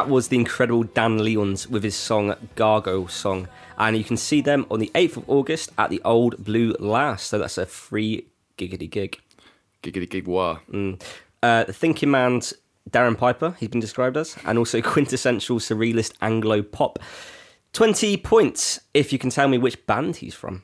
[0.00, 3.48] That was the incredible Dan Lyons with his song Gargoyle Song.
[3.76, 7.26] And you can see them on the 8th of August at the Old Blue Last.
[7.26, 8.24] So that's a free
[8.56, 9.20] giggity gig.
[9.82, 10.60] Giggity gig wah.
[10.72, 11.02] Mm.
[11.42, 12.54] Uh, the Thinking Man's
[12.88, 16.98] Darren Piper, he's been described as, and also quintessential surrealist Anglo pop.
[17.74, 20.62] 20 points if you can tell me which band he's from.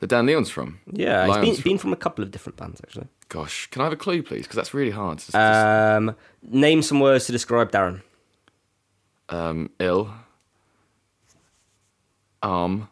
[0.00, 0.80] The Dan Lyons from.
[0.92, 3.06] Yeah, he's Lions been, from- been from a couple of different bands actually.
[3.30, 4.42] Gosh, can I have a clue, please?
[4.42, 5.20] Because that's really hard.
[5.20, 8.02] Just, Um, name some words to describe Darren.
[9.28, 10.12] Um, ill.
[12.42, 12.88] Arm.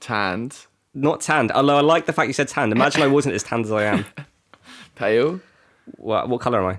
[0.00, 0.56] Tanned.
[0.92, 2.72] Not tanned, although I like the fact you said tanned.
[2.72, 4.04] Imagine I wasn't as tanned as I am.
[4.96, 5.40] Pale.
[5.96, 6.78] What, what colour am I?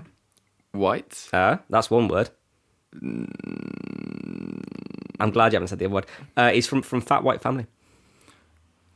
[0.78, 1.28] White.
[1.32, 2.28] Uh, that's one word.
[5.20, 6.06] I'm glad you haven't said the other word.
[6.36, 7.66] Uh, he's from, from Fat White Family.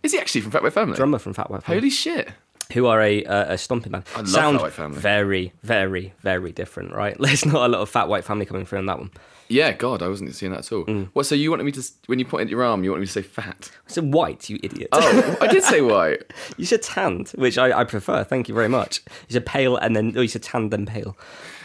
[0.02, 0.96] Is he actually from Fat White Family?
[0.96, 1.80] Drummer from Fat White Family.
[1.80, 2.28] Holy shit.
[2.72, 4.04] who are a, uh, a stomping band.
[4.14, 4.98] I love Sound Fat White Family.
[5.00, 7.16] very, very, very different, right?
[7.20, 9.10] There's not a lot of Fat White Family coming through on that one.
[9.48, 10.84] Yeah, God, I wasn't seeing that at all.
[10.84, 11.08] Mm.
[11.12, 11.26] What?
[11.26, 13.22] So you wanted me to, when you pointed your arm, you wanted me to say
[13.22, 13.70] fat?
[13.88, 14.88] I said white, you idiot.
[14.92, 16.32] Oh, I did say white.
[16.56, 18.24] You said tanned, which I, I prefer.
[18.24, 19.02] Thank you very much.
[19.28, 21.16] You said pale and then, oh, you said tanned then pale.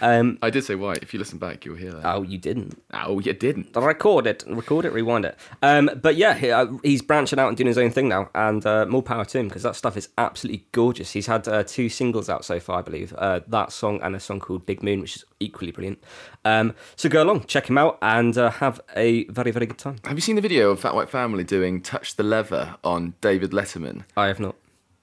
[0.01, 1.03] Um, I did say white.
[1.03, 2.05] If you listen back, you'll hear that.
[2.05, 2.81] oh, you didn't.
[2.93, 3.75] Oh, you didn't.
[3.75, 5.37] Record it, record it, rewind it.
[5.61, 8.65] Um, but yeah, he, uh, he's branching out and doing his own thing now, and
[8.65, 11.11] uh, more power to him because that stuff is absolutely gorgeous.
[11.11, 13.13] He's had uh, two singles out so far, I believe.
[13.17, 16.03] Uh, that song and a song called Big Moon, which is equally brilliant.
[16.43, 19.97] Um, so go along, check him out, and uh, have a very, very good time.
[20.05, 23.51] Have you seen the video of Fat White Family doing "Touch the Leather" on David
[23.51, 24.03] Letterman?
[24.17, 24.55] I have not.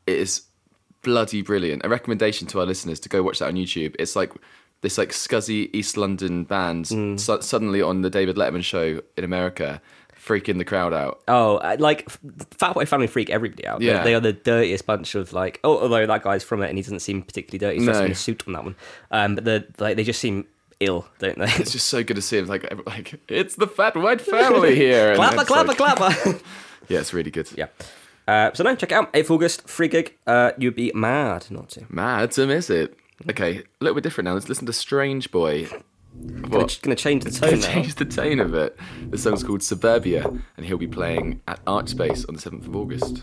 [0.06, 0.42] It is
[1.02, 1.84] bloody brilliant.
[1.84, 3.94] A recommendation to our listeners to go watch that on YouTube.
[3.98, 4.32] It's like
[4.82, 7.18] this like scuzzy East London band Mm.
[7.18, 9.80] su- suddenly on the David Letterman show in America,
[10.24, 11.20] freaking the crowd out.
[11.26, 12.18] Oh, uh, like F-
[12.58, 13.80] Fat White Family freak everybody out.
[13.80, 14.04] Yeah.
[14.04, 15.58] They, are the dirtiest bunch of like.
[15.64, 17.78] Oh, although that guy's from it and he doesn't seem particularly dirty.
[17.86, 18.04] He's No.
[18.04, 18.76] in a suit on that one.
[19.10, 20.46] Um, but the like they just seem
[20.80, 21.46] ill, don't they?
[21.56, 22.46] It's just so good to see him.
[22.46, 25.14] Like, like it's the Fat White Family here.
[25.16, 26.38] Clapper, clapper, like- clapper.
[26.88, 27.50] Yeah, it's really good.
[27.54, 27.66] yeah.
[28.26, 29.12] Uh, so no, check it out.
[29.12, 30.14] 8th August, free gig.
[30.26, 31.84] Uh, you'd be mad not to.
[31.90, 32.96] Mad to miss it.
[33.28, 34.34] Okay, a little bit different now.
[34.34, 35.68] Let's listen to Strange Boy.
[36.20, 36.78] Gonna, What?
[36.82, 37.72] gonna change the tone gonna now.
[37.74, 38.76] change the tone of it.
[39.10, 40.24] The song's called Suburbia,
[40.56, 43.22] and he'll be playing at Archspace on the 7th of August.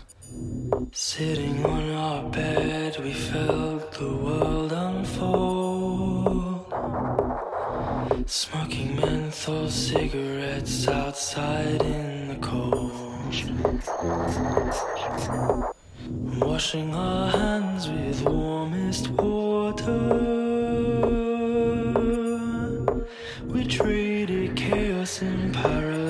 [0.92, 6.66] Sitting on our bed, we felt the world unfold.
[8.28, 12.92] Smoking menthol cigarettes outside in the cold.
[16.08, 19.92] Washing our hands with warmest water.
[23.46, 26.05] We traded chaos in parallel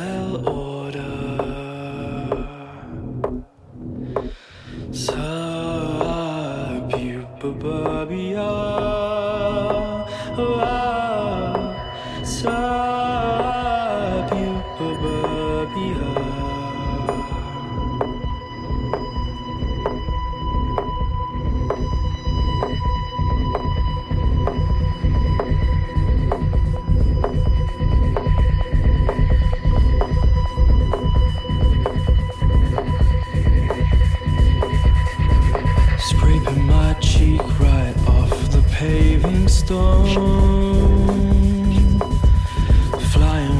[39.67, 40.15] Flying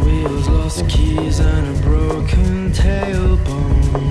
[0.05, 4.07] wheels, lost keys, and a broken tailbone.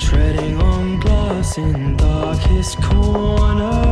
[0.00, 3.89] Treading on glass in darkest corners.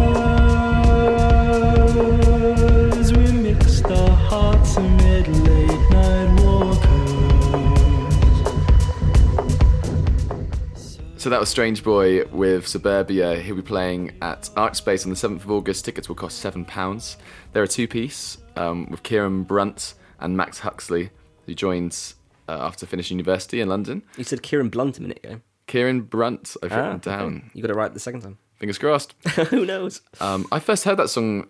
[11.29, 13.39] So that was Strange Boy with Suburbia.
[13.39, 15.85] He'll be playing at Archspace on the 7th of August.
[15.85, 17.17] Tickets will cost £7.
[17.53, 21.11] They're a two piece um, with Kieran Brunt and Max Huxley,
[21.45, 22.15] who joins
[22.49, 24.05] uh, after finishing university in London.
[24.17, 25.43] You said Kieran Blunt a minute ago.
[25.67, 27.45] Kieran Brunt, I've written Ah, okay.
[27.53, 28.39] You got it right the second time.
[28.55, 29.13] Fingers crossed.
[29.51, 30.01] Who knows?
[30.23, 31.49] Um, I first heard that song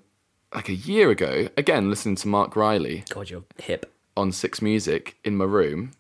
[0.53, 3.95] like a year ago, again, listening to Marc Riley God, you're hip.
[4.17, 5.93] on Six Music in my room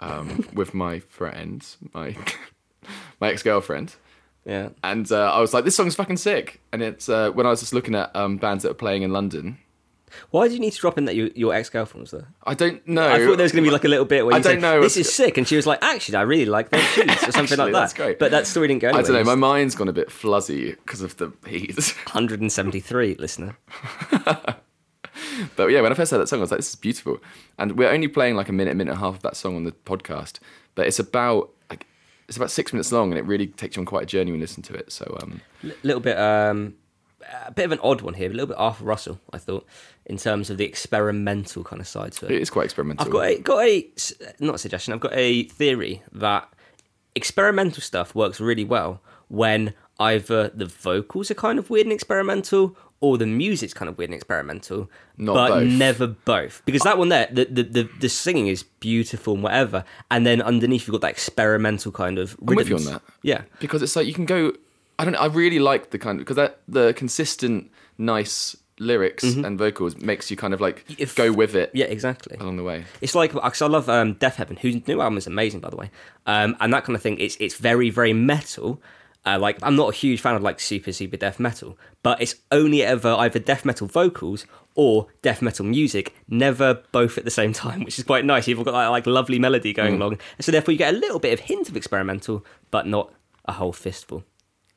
[0.00, 1.64] um, with my friend,
[1.94, 2.14] my,
[3.22, 3.94] my ex girlfriend.
[4.44, 4.70] Yeah.
[4.82, 6.60] And uh, I was like, this song's fucking sick.
[6.72, 9.12] And it's uh, when I was just looking at um, bands that are playing in
[9.12, 9.58] London.
[10.30, 12.26] Why did you need to drop in that you, your ex girlfriend was there?
[12.44, 13.08] I don't know.
[13.08, 14.54] I thought there was going to be like a little bit where I you don't
[14.54, 14.82] said, know.
[14.82, 17.56] This is sick, and she was like, "Actually, I really like those shoes," or something
[17.56, 17.80] like that.
[17.80, 18.18] that's great.
[18.18, 18.88] But that story didn't go.
[18.88, 19.04] Anywhere.
[19.04, 19.24] I don't know.
[19.24, 21.78] My mind's gone a bit fluzzy because of the heat.
[22.12, 23.56] 173 listener.
[25.56, 27.16] but yeah, when I first heard that song, I was like, this is beautiful.
[27.58, 29.64] And we're only playing like a minute, minute and a half of that song on
[29.64, 30.40] the podcast.
[30.74, 31.52] But it's about
[32.28, 34.40] it's about six minutes long, and it really takes you on quite a journey when
[34.40, 34.92] you listen to it.
[34.92, 36.74] So um, L- little bit um,
[37.46, 39.66] a bit of an odd one here, a little bit Arthur Russell, I thought,
[40.06, 42.32] in terms of the experimental kind of side to it.
[42.32, 43.06] It is quite experimental.
[43.06, 43.88] I've got a, got a
[44.40, 44.94] not a suggestion.
[44.94, 46.48] I've got a theory that
[47.14, 52.76] experimental stuff works really well when either the vocals are kind of weird and experimental
[53.02, 54.88] or the music's kind of weird and experimental,
[55.18, 55.68] Not but both.
[55.72, 56.62] never both.
[56.64, 60.40] Because that one there, the, the the the singing is beautiful and whatever, and then
[60.40, 62.36] underneath you've got that experimental kind of.
[62.48, 63.02] I'm with you on that.
[63.22, 64.52] Yeah, because it's like you can go.
[64.98, 65.12] I don't.
[65.12, 69.96] know, I really like the kind of because that the consistent, nice lyrics and vocals
[69.98, 71.68] makes you kind of like If- go with it.
[71.68, 71.76] Mm-hmm.
[71.78, 72.36] yeah, exactly.
[72.40, 72.84] along the way.
[73.00, 75.90] It's like because I love um, Deafheaven, whose new album is amazing, by the way,
[76.26, 77.18] um, and that kind of thing.
[77.18, 78.80] It's it's very very metal.
[79.24, 82.34] Uh, like I'm not a huge fan of like super super death metal, but it's
[82.50, 87.52] only ever either death metal vocals or death metal music, never both at the same
[87.64, 88.48] time, which is quite nice.
[88.48, 91.20] You've got that like lovely melody going along, and so therefore you get a little
[91.20, 93.12] bit of hint of experimental, but not
[93.44, 94.24] a whole fistful.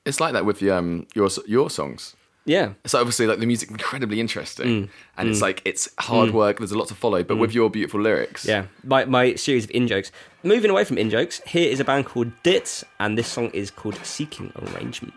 [0.06, 2.16] It's like that with the, um your your songs.
[2.46, 4.90] Yeah, So obviously, like the music's incredibly interesting, Mm.
[5.18, 5.44] and it's mm.
[5.44, 6.34] like it's hard mm.
[6.34, 6.60] work.
[6.60, 7.56] There's a lot to follow, but with mm.
[7.56, 10.12] your beautiful lyrics, Yeah, my, my series of in jokes.
[10.44, 13.72] Moving away from in jokes, here is a band called Dits, and this song is
[13.72, 15.14] called Seeking Arrangement.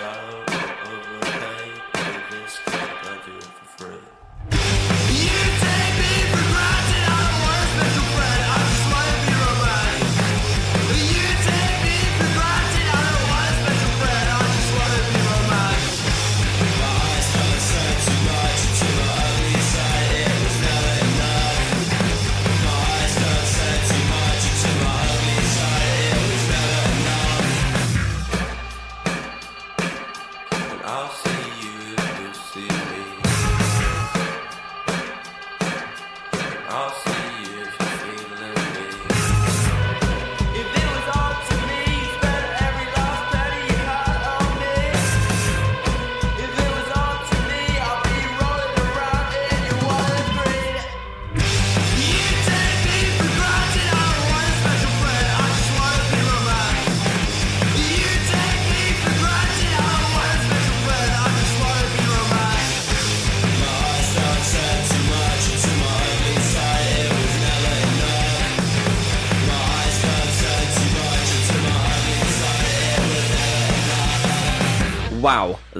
[0.00, 0.47] Wow,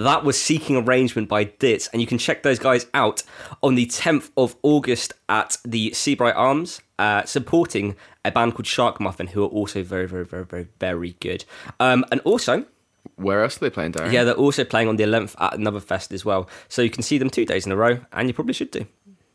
[0.09, 3.23] that was Seeking Arrangement by Dit, and you can check those guys out
[3.63, 7.95] on the 10th of August at the Seabright Arms, uh, supporting
[8.25, 11.45] a band called Shark Muffin, who are also very, very, very, very, very good.
[11.79, 12.65] Um, and also,
[13.17, 14.11] Where else are they playing, Darren?
[14.13, 17.03] yeah, they're also playing on the 11th at another fest as well, so you can
[17.03, 18.87] see them two days in a row, and you probably should do.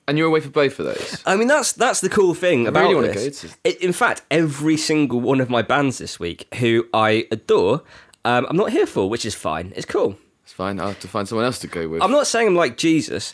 [0.07, 1.21] and you're away for both of those.
[1.25, 3.39] I mean, that's that's the cool thing about really this.
[3.41, 7.83] to- I- In fact, every single one of my bands this week, who I adore,
[8.25, 9.71] um, I'm not here for, which is fine.
[9.77, 10.17] It's cool.
[10.53, 10.79] It's fine.
[10.79, 12.03] I'll have to find someone else to go with.
[12.03, 13.33] I'm not saying I'm like Jesus,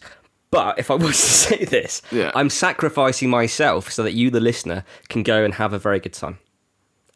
[0.52, 2.32] but if I was to say this, Yeah.
[2.34, 6.14] I'm sacrificing myself so that you, the listener, can go and have a very good
[6.14, 6.40] time.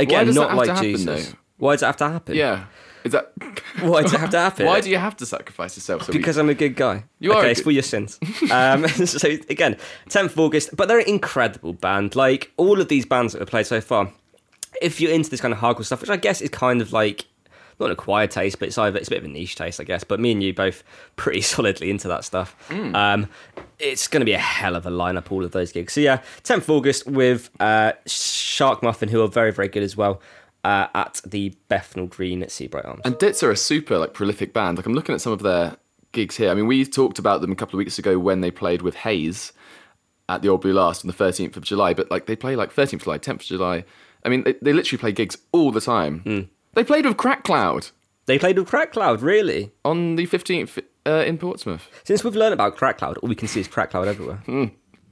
[0.01, 1.29] Again, does that not have like happen, Jesus.
[1.29, 1.37] though?
[1.57, 2.35] Why does it have to happen?
[2.35, 2.65] Yeah.
[3.05, 3.31] Is that
[3.79, 4.65] Why does it have to happen?
[4.65, 6.03] Why do you have to sacrifice yourself?
[6.03, 7.05] So we- because I'm a good guy.
[7.19, 8.19] You are okay, a it's good- for your sins.
[8.51, 9.77] um, so again,
[10.09, 12.17] 10th of August, but they're an incredible band.
[12.17, 14.11] Like all of these bands that have played so far.
[14.81, 17.25] If you're into this kind of hardcore stuff, which I guess is kind of like
[17.79, 19.83] not an acquired taste, but it's either it's a bit of a niche taste, I
[19.83, 20.03] guess.
[20.03, 20.83] But me and you both
[21.15, 22.55] pretty solidly into that stuff.
[22.69, 22.95] Mm.
[22.95, 23.29] Um,
[23.79, 25.93] it's going to be a hell of a lineup, all of those gigs.
[25.93, 29.97] So yeah, 10th of August with uh, Shark Muffin, who are very very good as
[29.97, 30.21] well.
[30.65, 33.01] Uh, at the Bethnal Green at Seabright Arms.
[33.03, 34.77] And Dits are a super like prolific band.
[34.77, 35.75] Like I'm looking at some of their
[36.13, 36.49] gigs here.
[36.49, 38.95] I mean, we talked about them a couple of weeks ago when they played with
[38.95, 39.51] Hayes
[40.29, 41.93] at the Old Blue Last on the 13th of July.
[41.93, 43.83] But like they play like 13th of July, 10th of July.
[44.25, 46.19] I mean, they, they literally play gigs all the time.
[46.19, 46.41] Hmm.
[46.73, 47.89] They played with Crack Cloud
[48.25, 49.71] They played with Crack Cloud, really?
[49.85, 51.87] on the 15th uh, in Portsmouth.
[52.03, 54.41] Since we've learned about Crack Cloud, all we can see is Crack Cloud everywhere.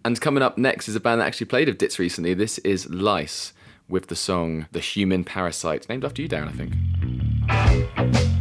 [0.04, 2.34] And coming up next is a band that actually played with Dits recently.
[2.34, 3.54] This is Lice
[3.88, 8.41] with the song "The Human Parasite," named after you, Darren, I think.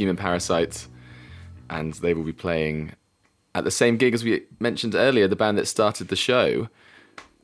[0.00, 0.86] Human Parasite,
[1.68, 2.92] and they will be playing
[3.54, 5.28] at the same gig as we mentioned earlier.
[5.28, 6.68] The band that started the show,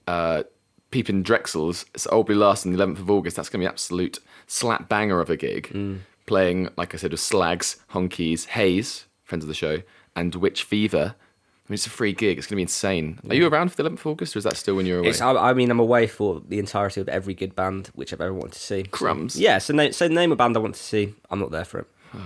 [0.06, 0.44] uh,
[0.90, 1.84] Peeping Drexels.
[1.94, 3.36] It's be Last on the 11th of August.
[3.36, 6.00] That's going to be absolute slap banger of a gig.
[6.26, 9.82] Playing, like I said, with Slags, Honkies, Hayes, friends of the show,
[10.16, 11.14] and Witch Fever.
[11.14, 12.38] I mean, it's a free gig.
[12.38, 13.20] It's going to be insane.
[13.28, 15.08] Are you around for the 11th of August, or is that still when you're away?
[15.10, 18.20] It's, I, I mean, I'm away for the entirety of every good band which I've
[18.20, 18.84] ever wanted to see.
[18.84, 19.38] So- Crumbs.
[19.38, 21.14] yeah, so, na- so name a band I want to see.
[21.30, 21.86] I'm not there for it.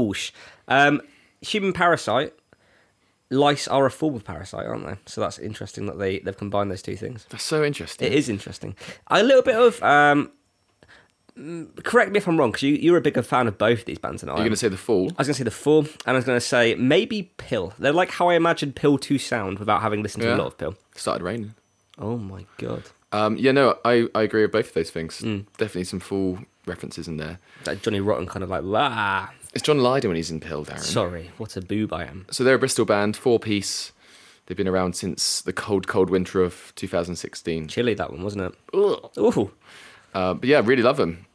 [0.00, 0.32] Oosh.
[0.68, 1.02] Um,
[1.40, 2.32] human parasite.
[3.32, 4.96] Lice are a form of parasite, aren't they?
[5.06, 7.26] So that's interesting that they, they've combined those two things.
[7.30, 8.08] That's so interesting.
[8.08, 8.74] It is interesting.
[9.06, 9.80] A little bit of.
[9.82, 10.32] Um,
[11.84, 14.20] correct me if I'm wrong, because you, you're a bigger fan of both these bands
[14.20, 15.12] than I You're going to say The Fall?
[15.16, 17.72] I was going to say The Fall, and I was going to say maybe PiL.
[17.78, 20.58] They're like how I imagined PiL to sound without having listened to a lot of
[20.58, 20.74] PiL.
[20.96, 21.54] Started raining.
[21.98, 22.82] Oh my god.
[23.12, 25.20] Um, yeah, no, I, I agree with both of those things.
[25.20, 25.46] Mm.
[25.56, 27.38] Definitely some Fall references in there.
[27.64, 30.78] That Johnny Rotten kind of like, ah, It's John Lydon when he's in PiL, Darren.
[30.80, 32.26] sorry, what a boob I am.
[32.30, 33.92] So they're a Bristol band, four piece.
[34.46, 37.68] They've been around since the cold, cold winter of 2016.
[37.68, 38.54] Chilly that one, wasn't it?
[38.74, 39.10] Ugh.
[39.18, 39.50] Ooh.
[40.14, 41.26] Uh, but yeah, really love them.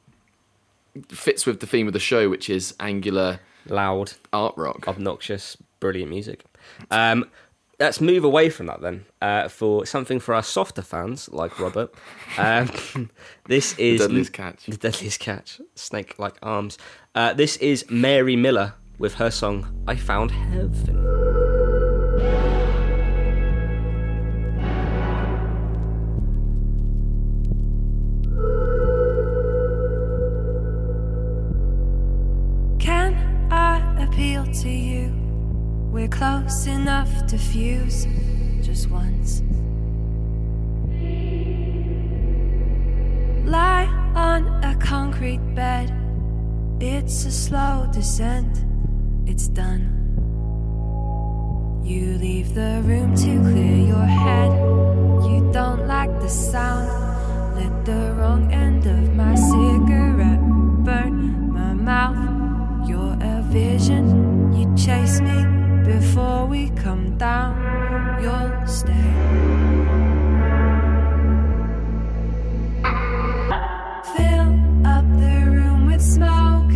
[1.09, 4.88] Fits with the theme of the show, which is angular Loud, art rock.
[4.88, 6.43] obnoxious, brilliant music.
[6.91, 7.26] Um,
[7.80, 11.94] let's move away from that then uh, for something for our softer fans like Robert.
[12.38, 12.70] Um,
[13.48, 14.66] this is Deadliest Catch.
[14.66, 16.78] The deadliest catch, snake like arms.
[17.14, 21.55] Uh, this is Mary Miller with her song "I Found Heaven."
[35.96, 38.06] We're close enough to fuse
[38.62, 39.41] just once.
[43.46, 45.93] Lie on a concrete bed.
[46.82, 48.66] It's a slow descent.
[49.26, 49.84] It's done.
[51.86, 54.52] You leave the room to clear your head.
[55.32, 56.89] You don't like the sound.
[57.56, 60.43] Lit the wrong end of my cigarette.
[60.84, 62.89] Burn my mouth.
[62.89, 64.52] You're a vision.
[64.54, 65.55] You chase me
[65.86, 67.54] before we come down.
[68.22, 69.12] You'll stay.
[74.16, 74.50] Fill
[74.86, 76.72] up the room with smoke.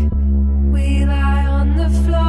[0.74, 2.29] We lie on the floor.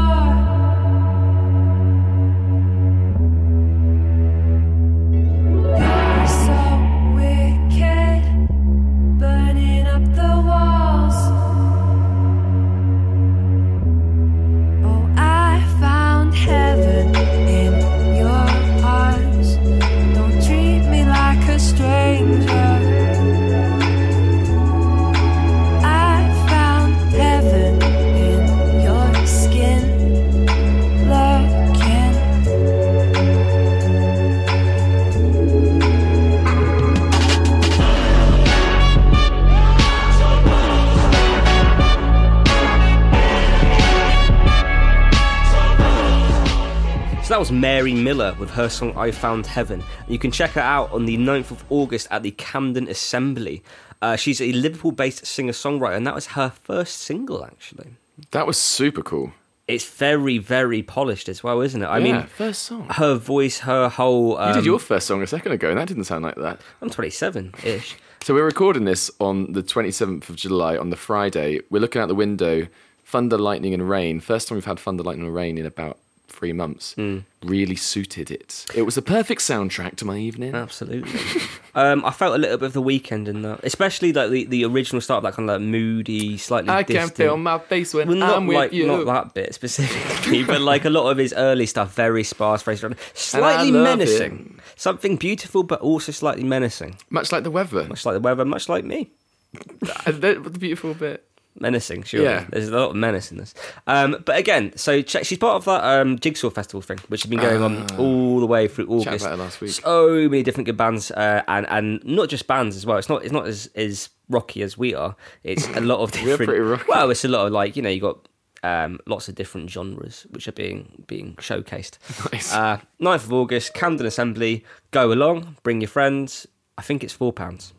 [47.60, 49.82] Mary Miller with her song I Found Heaven.
[50.08, 53.62] You can check her out on the 9th of August at the Camden Assembly.
[54.00, 57.88] Uh, she's a Liverpool based singer songwriter, and that was her first single, actually.
[58.30, 59.32] That was super cool.
[59.68, 61.86] It's very, very polished as well, isn't it?
[61.86, 62.86] I Yeah, mean, first song.
[62.92, 64.38] her voice, her whole.
[64.38, 66.60] Um, you did your first song a second ago, and that didn't sound like that.
[66.80, 67.96] I'm 27 ish.
[68.22, 71.60] So we're recording this on the 27th of July on the Friday.
[71.68, 72.68] We're looking out the window,
[73.04, 74.20] thunder, lightning, and rain.
[74.20, 75.98] First time we've had thunder, lightning, and rain in about
[76.30, 76.94] three months.
[76.94, 77.18] Hmm.
[77.42, 78.66] Really suited it.
[78.74, 80.54] It was a perfect soundtrack to my evening.
[80.54, 81.20] Absolutely.
[81.74, 84.64] um, I felt a little bit of the Weeknd in that, especially like the, the
[84.64, 86.70] original start, that kind of like moody, slightly.
[86.70, 87.16] I can distant.
[87.16, 88.86] feel my face when Well, not I'm with you.
[88.86, 92.76] not that bit specifically, but like a lot of his early stuff, very sparse, very
[93.14, 94.60] slightly menacing.
[94.76, 96.96] Something beautiful, but also slightly menacing.
[97.10, 97.84] Much like the weather.
[97.84, 99.10] Much like the weather, much like me.
[100.06, 101.24] The beautiful bit.
[101.58, 102.22] Menacing, sure.
[102.22, 102.46] Yeah.
[102.48, 103.54] There's a lot of menace in this.
[103.86, 107.28] Um, but again, so check, she's part of that um, Jigsaw Festival thing, which has
[107.30, 109.26] been going on all the way through August.
[109.26, 109.34] Ah.
[109.34, 109.72] last week.
[109.72, 112.98] So many different good bands, uh, and and not just bands as well.
[112.98, 115.16] It's not it's not as as rocky as we are.
[115.42, 116.48] It's a lot of We're different.
[116.48, 116.84] pretty rocky.
[116.88, 118.28] Well, it's a lot of like you know you got
[118.62, 121.98] um, lots of different genres which are being being showcased.
[122.32, 122.54] Nice.
[122.54, 124.64] Uh, 9th of August, Camden Assembly.
[124.92, 126.46] Go along, bring your friends.
[126.78, 127.74] I think it's four pounds.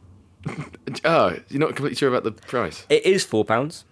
[1.06, 2.86] Oh, you're not completely sure about the price?
[2.90, 3.86] It is four pounds.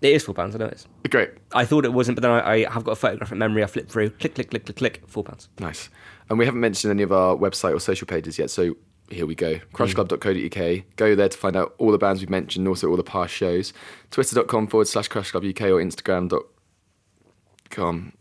[0.00, 0.54] It is four pounds.
[0.54, 0.86] I know it is.
[1.08, 1.30] Great.
[1.52, 3.62] I thought it wasn't, but then I, I have got a photographic memory.
[3.62, 5.48] I flipped through, click, click, click, click, click, four pounds.
[5.60, 5.90] Nice.
[6.28, 8.50] And we haven't mentioned any of our website or social pages yet.
[8.50, 8.74] So
[9.10, 9.60] here we go.
[9.74, 10.84] Crushclub.co.uk.
[10.96, 13.32] Go there to find out all the bands we've mentioned and also all the past
[13.32, 13.72] shows.
[14.10, 16.42] Twitter.com forward slash crushclubuk or Instagram.com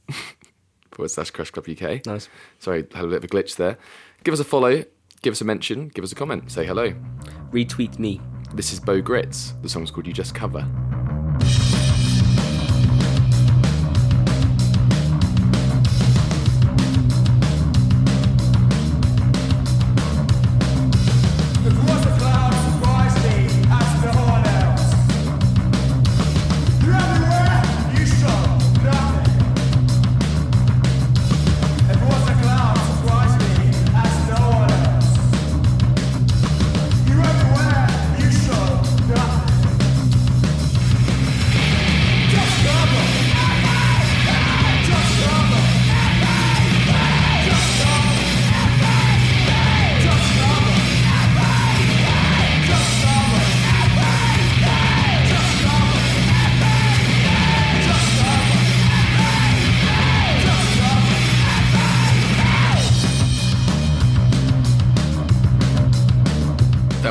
[0.91, 2.05] forward slash crushclubuk.
[2.05, 2.29] Nice.
[2.59, 3.77] Sorry, had a bit of a glitch there.
[4.23, 4.83] Give us a follow,
[5.21, 6.93] give us a mention, give us a comment, say hello.
[7.51, 8.19] Retweet me.
[8.53, 9.53] This is Bo Grits.
[9.61, 10.67] The song's called You Just Cover.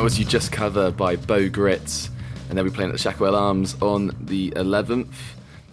[0.00, 2.08] That was You Just Cover by Bo Grits.
[2.48, 5.12] And they'll be playing at the Shacklewell Arms on the 11th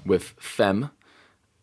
[0.05, 0.89] with Fem.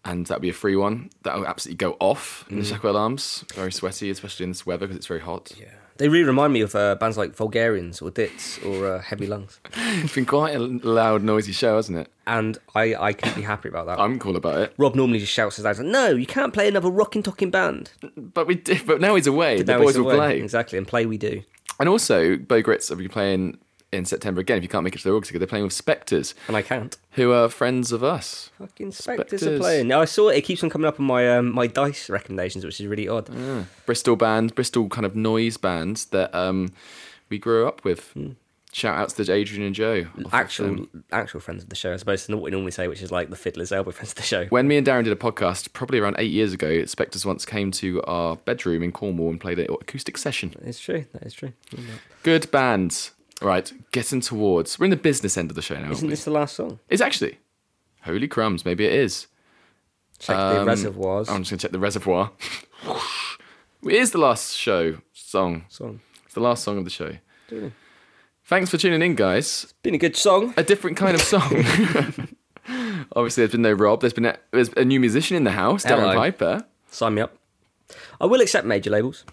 [0.02, 1.10] And that'll be a free one.
[1.24, 2.72] That'll absolutely go off in the Mm.
[2.78, 3.44] Shacklewell Arms.
[3.52, 5.52] Very sweaty, especially in this weather because it's very hot.
[5.60, 5.66] Yeah.
[5.98, 9.60] They really remind me of uh, bands like Vulgarians or Dits or uh, Heavy Lungs.
[9.76, 12.08] It's been quite a loud, noisy show, hasn't it?
[12.26, 14.00] And I, I couldn't be happy about that.
[14.00, 14.74] I'm cool about it.
[14.78, 17.92] Rob normally just shouts his eyes out, no, you can't play another rocking talking band.
[18.16, 19.58] But we did, but now he's away.
[19.58, 20.16] But the boys will away.
[20.16, 20.40] play.
[20.40, 21.42] Exactly, and play we do.
[21.80, 23.58] And also, Bo Grits will be playing
[23.92, 24.58] in September again.
[24.58, 26.34] If you can't make it to the August, they're playing with Spectres.
[26.48, 26.96] And I can't.
[27.12, 28.50] Who are friends of us.
[28.58, 29.60] Fucking Spectres are Spectres.
[29.60, 29.88] playing.
[29.88, 32.64] Now I saw it, it keeps on coming up on my um, my dice recommendations,
[32.64, 33.30] which is really odd.
[33.86, 36.72] Bristol band, Bristol kind of noise bands that um,
[37.28, 38.10] we grew up with.
[38.12, 38.32] Hmm.
[38.74, 40.06] Shout outs to Adrian and Joe.
[40.32, 43.02] Actual um, actual friends of the show, as opposed to what we normally say, which
[43.02, 44.46] is like the fiddler's elbow friends of the show.
[44.46, 47.70] when me and Darren did a podcast, probably around eight years ago, Spectres once came
[47.70, 50.56] to our bedroom in Cornwall and played an acoustic session.
[50.64, 51.04] It's true.
[51.12, 51.52] That is true.
[52.24, 53.12] Good bands.
[53.40, 54.76] Right, getting towards.
[54.78, 55.92] We're in the business end of the show now.
[55.92, 56.80] Isn't this the last song?
[56.88, 57.38] It's actually.
[58.02, 59.28] Holy crumbs, maybe it is.
[60.18, 61.28] Check the Um, reservoirs.
[61.28, 62.32] I'm just going to check the reservoir.
[63.84, 65.64] it is the last show song.
[65.68, 66.00] Song.
[66.24, 67.18] It's the last song of the show.
[68.46, 69.72] Thanks for tuning in, guys.
[69.82, 70.52] Been a good song.
[70.56, 71.42] A different kind of song.
[73.16, 74.00] Obviously, there's been no Rob.
[74.00, 76.14] There's been a, there's a new musician in the house, Darren Hello.
[76.14, 76.64] Piper.
[76.90, 77.36] Sign me up.
[78.20, 79.24] I will accept major labels.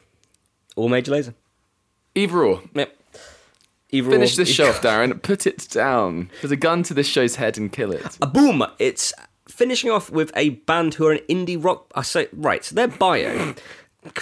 [0.76, 1.36] All major laser.
[2.16, 2.62] Either or.
[2.74, 2.98] Yep.
[3.92, 4.38] Either Finish or.
[4.38, 5.22] this show off, Darren.
[5.22, 6.30] Put it down.
[6.42, 8.18] There's a gun to this show's head and kill it.
[8.22, 8.64] A boom!
[8.80, 9.14] It's
[9.48, 11.92] finishing off with a band who are an indie rock.
[11.96, 12.64] I say right.
[12.64, 13.56] So their bio.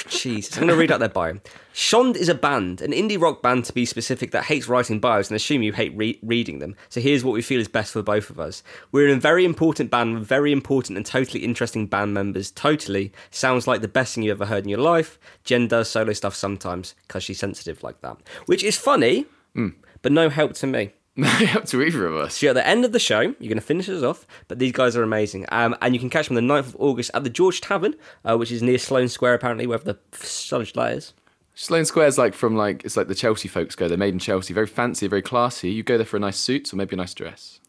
[0.09, 1.39] Jesus, I'm going to read out their bio.
[1.71, 5.29] Shond is a band, an indie rock band to be specific, that hates writing bios
[5.29, 6.75] and assume you hate re- reading them.
[6.89, 8.61] So here's what we feel is best for both of us.
[8.91, 12.51] We're in a very important band with very important and totally interesting band members.
[12.51, 15.17] Totally sounds like the best thing you ever heard in your life.
[15.45, 18.17] Jen does solo stuff sometimes because she's sensitive like that,
[18.47, 19.69] which is funny, hmm.
[20.01, 20.91] but no help to me.
[21.55, 22.37] Up to either of us.
[22.37, 24.71] So at the end of the show, you're going to finish us off, but these
[24.71, 25.45] guys are amazing.
[25.51, 27.95] Um, and you can catch them on the 9th of August at the George Tavern,
[28.23, 31.13] uh, which is near Sloane Square, apparently, wherever the such that is.
[31.55, 33.89] Sloane Square's like from like it's like the Chelsea folks go.
[33.89, 35.69] They're made in Chelsea, very fancy, very classy.
[35.69, 37.59] You go there for a nice suit or maybe a nice dress.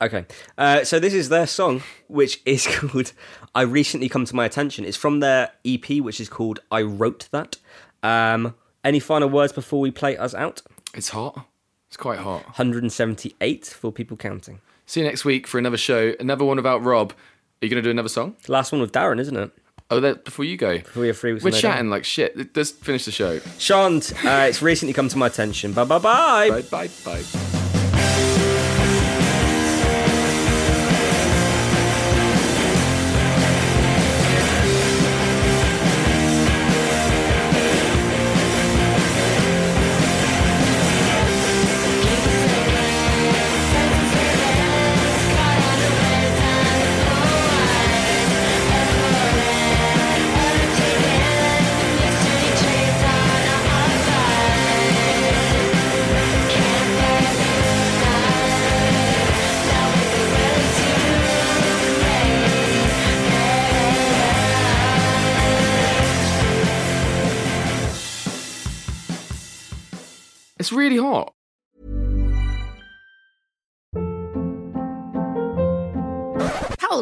[0.00, 0.26] Okay,
[0.58, 3.12] uh, so this is their song, which is called
[3.52, 7.28] "I Recently Come to My Attention." It's from their EP, which is called "I Wrote
[7.32, 7.56] That."
[8.04, 8.54] Um,
[8.84, 10.62] any final words before we play us out?
[10.94, 11.46] It's hot.
[11.92, 12.44] It's quite hot.
[12.46, 14.62] 178 for people counting.
[14.86, 16.14] See you next week for another show.
[16.18, 17.12] Another one about Rob.
[17.12, 18.34] Are you going to do another song?
[18.48, 19.50] Last one with Darren, isn't it?
[19.90, 20.78] Oh, that before you go.
[20.78, 21.44] Before we have three weeks.
[21.44, 22.56] We're chatting like shit.
[22.56, 23.40] Let's finish the show.
[23.58, 25.74] Shant, uh, it's recently come to my attention.
[25.74, 26.48] Bye bye bye.
[26.48, 27.58] Bye bye bye.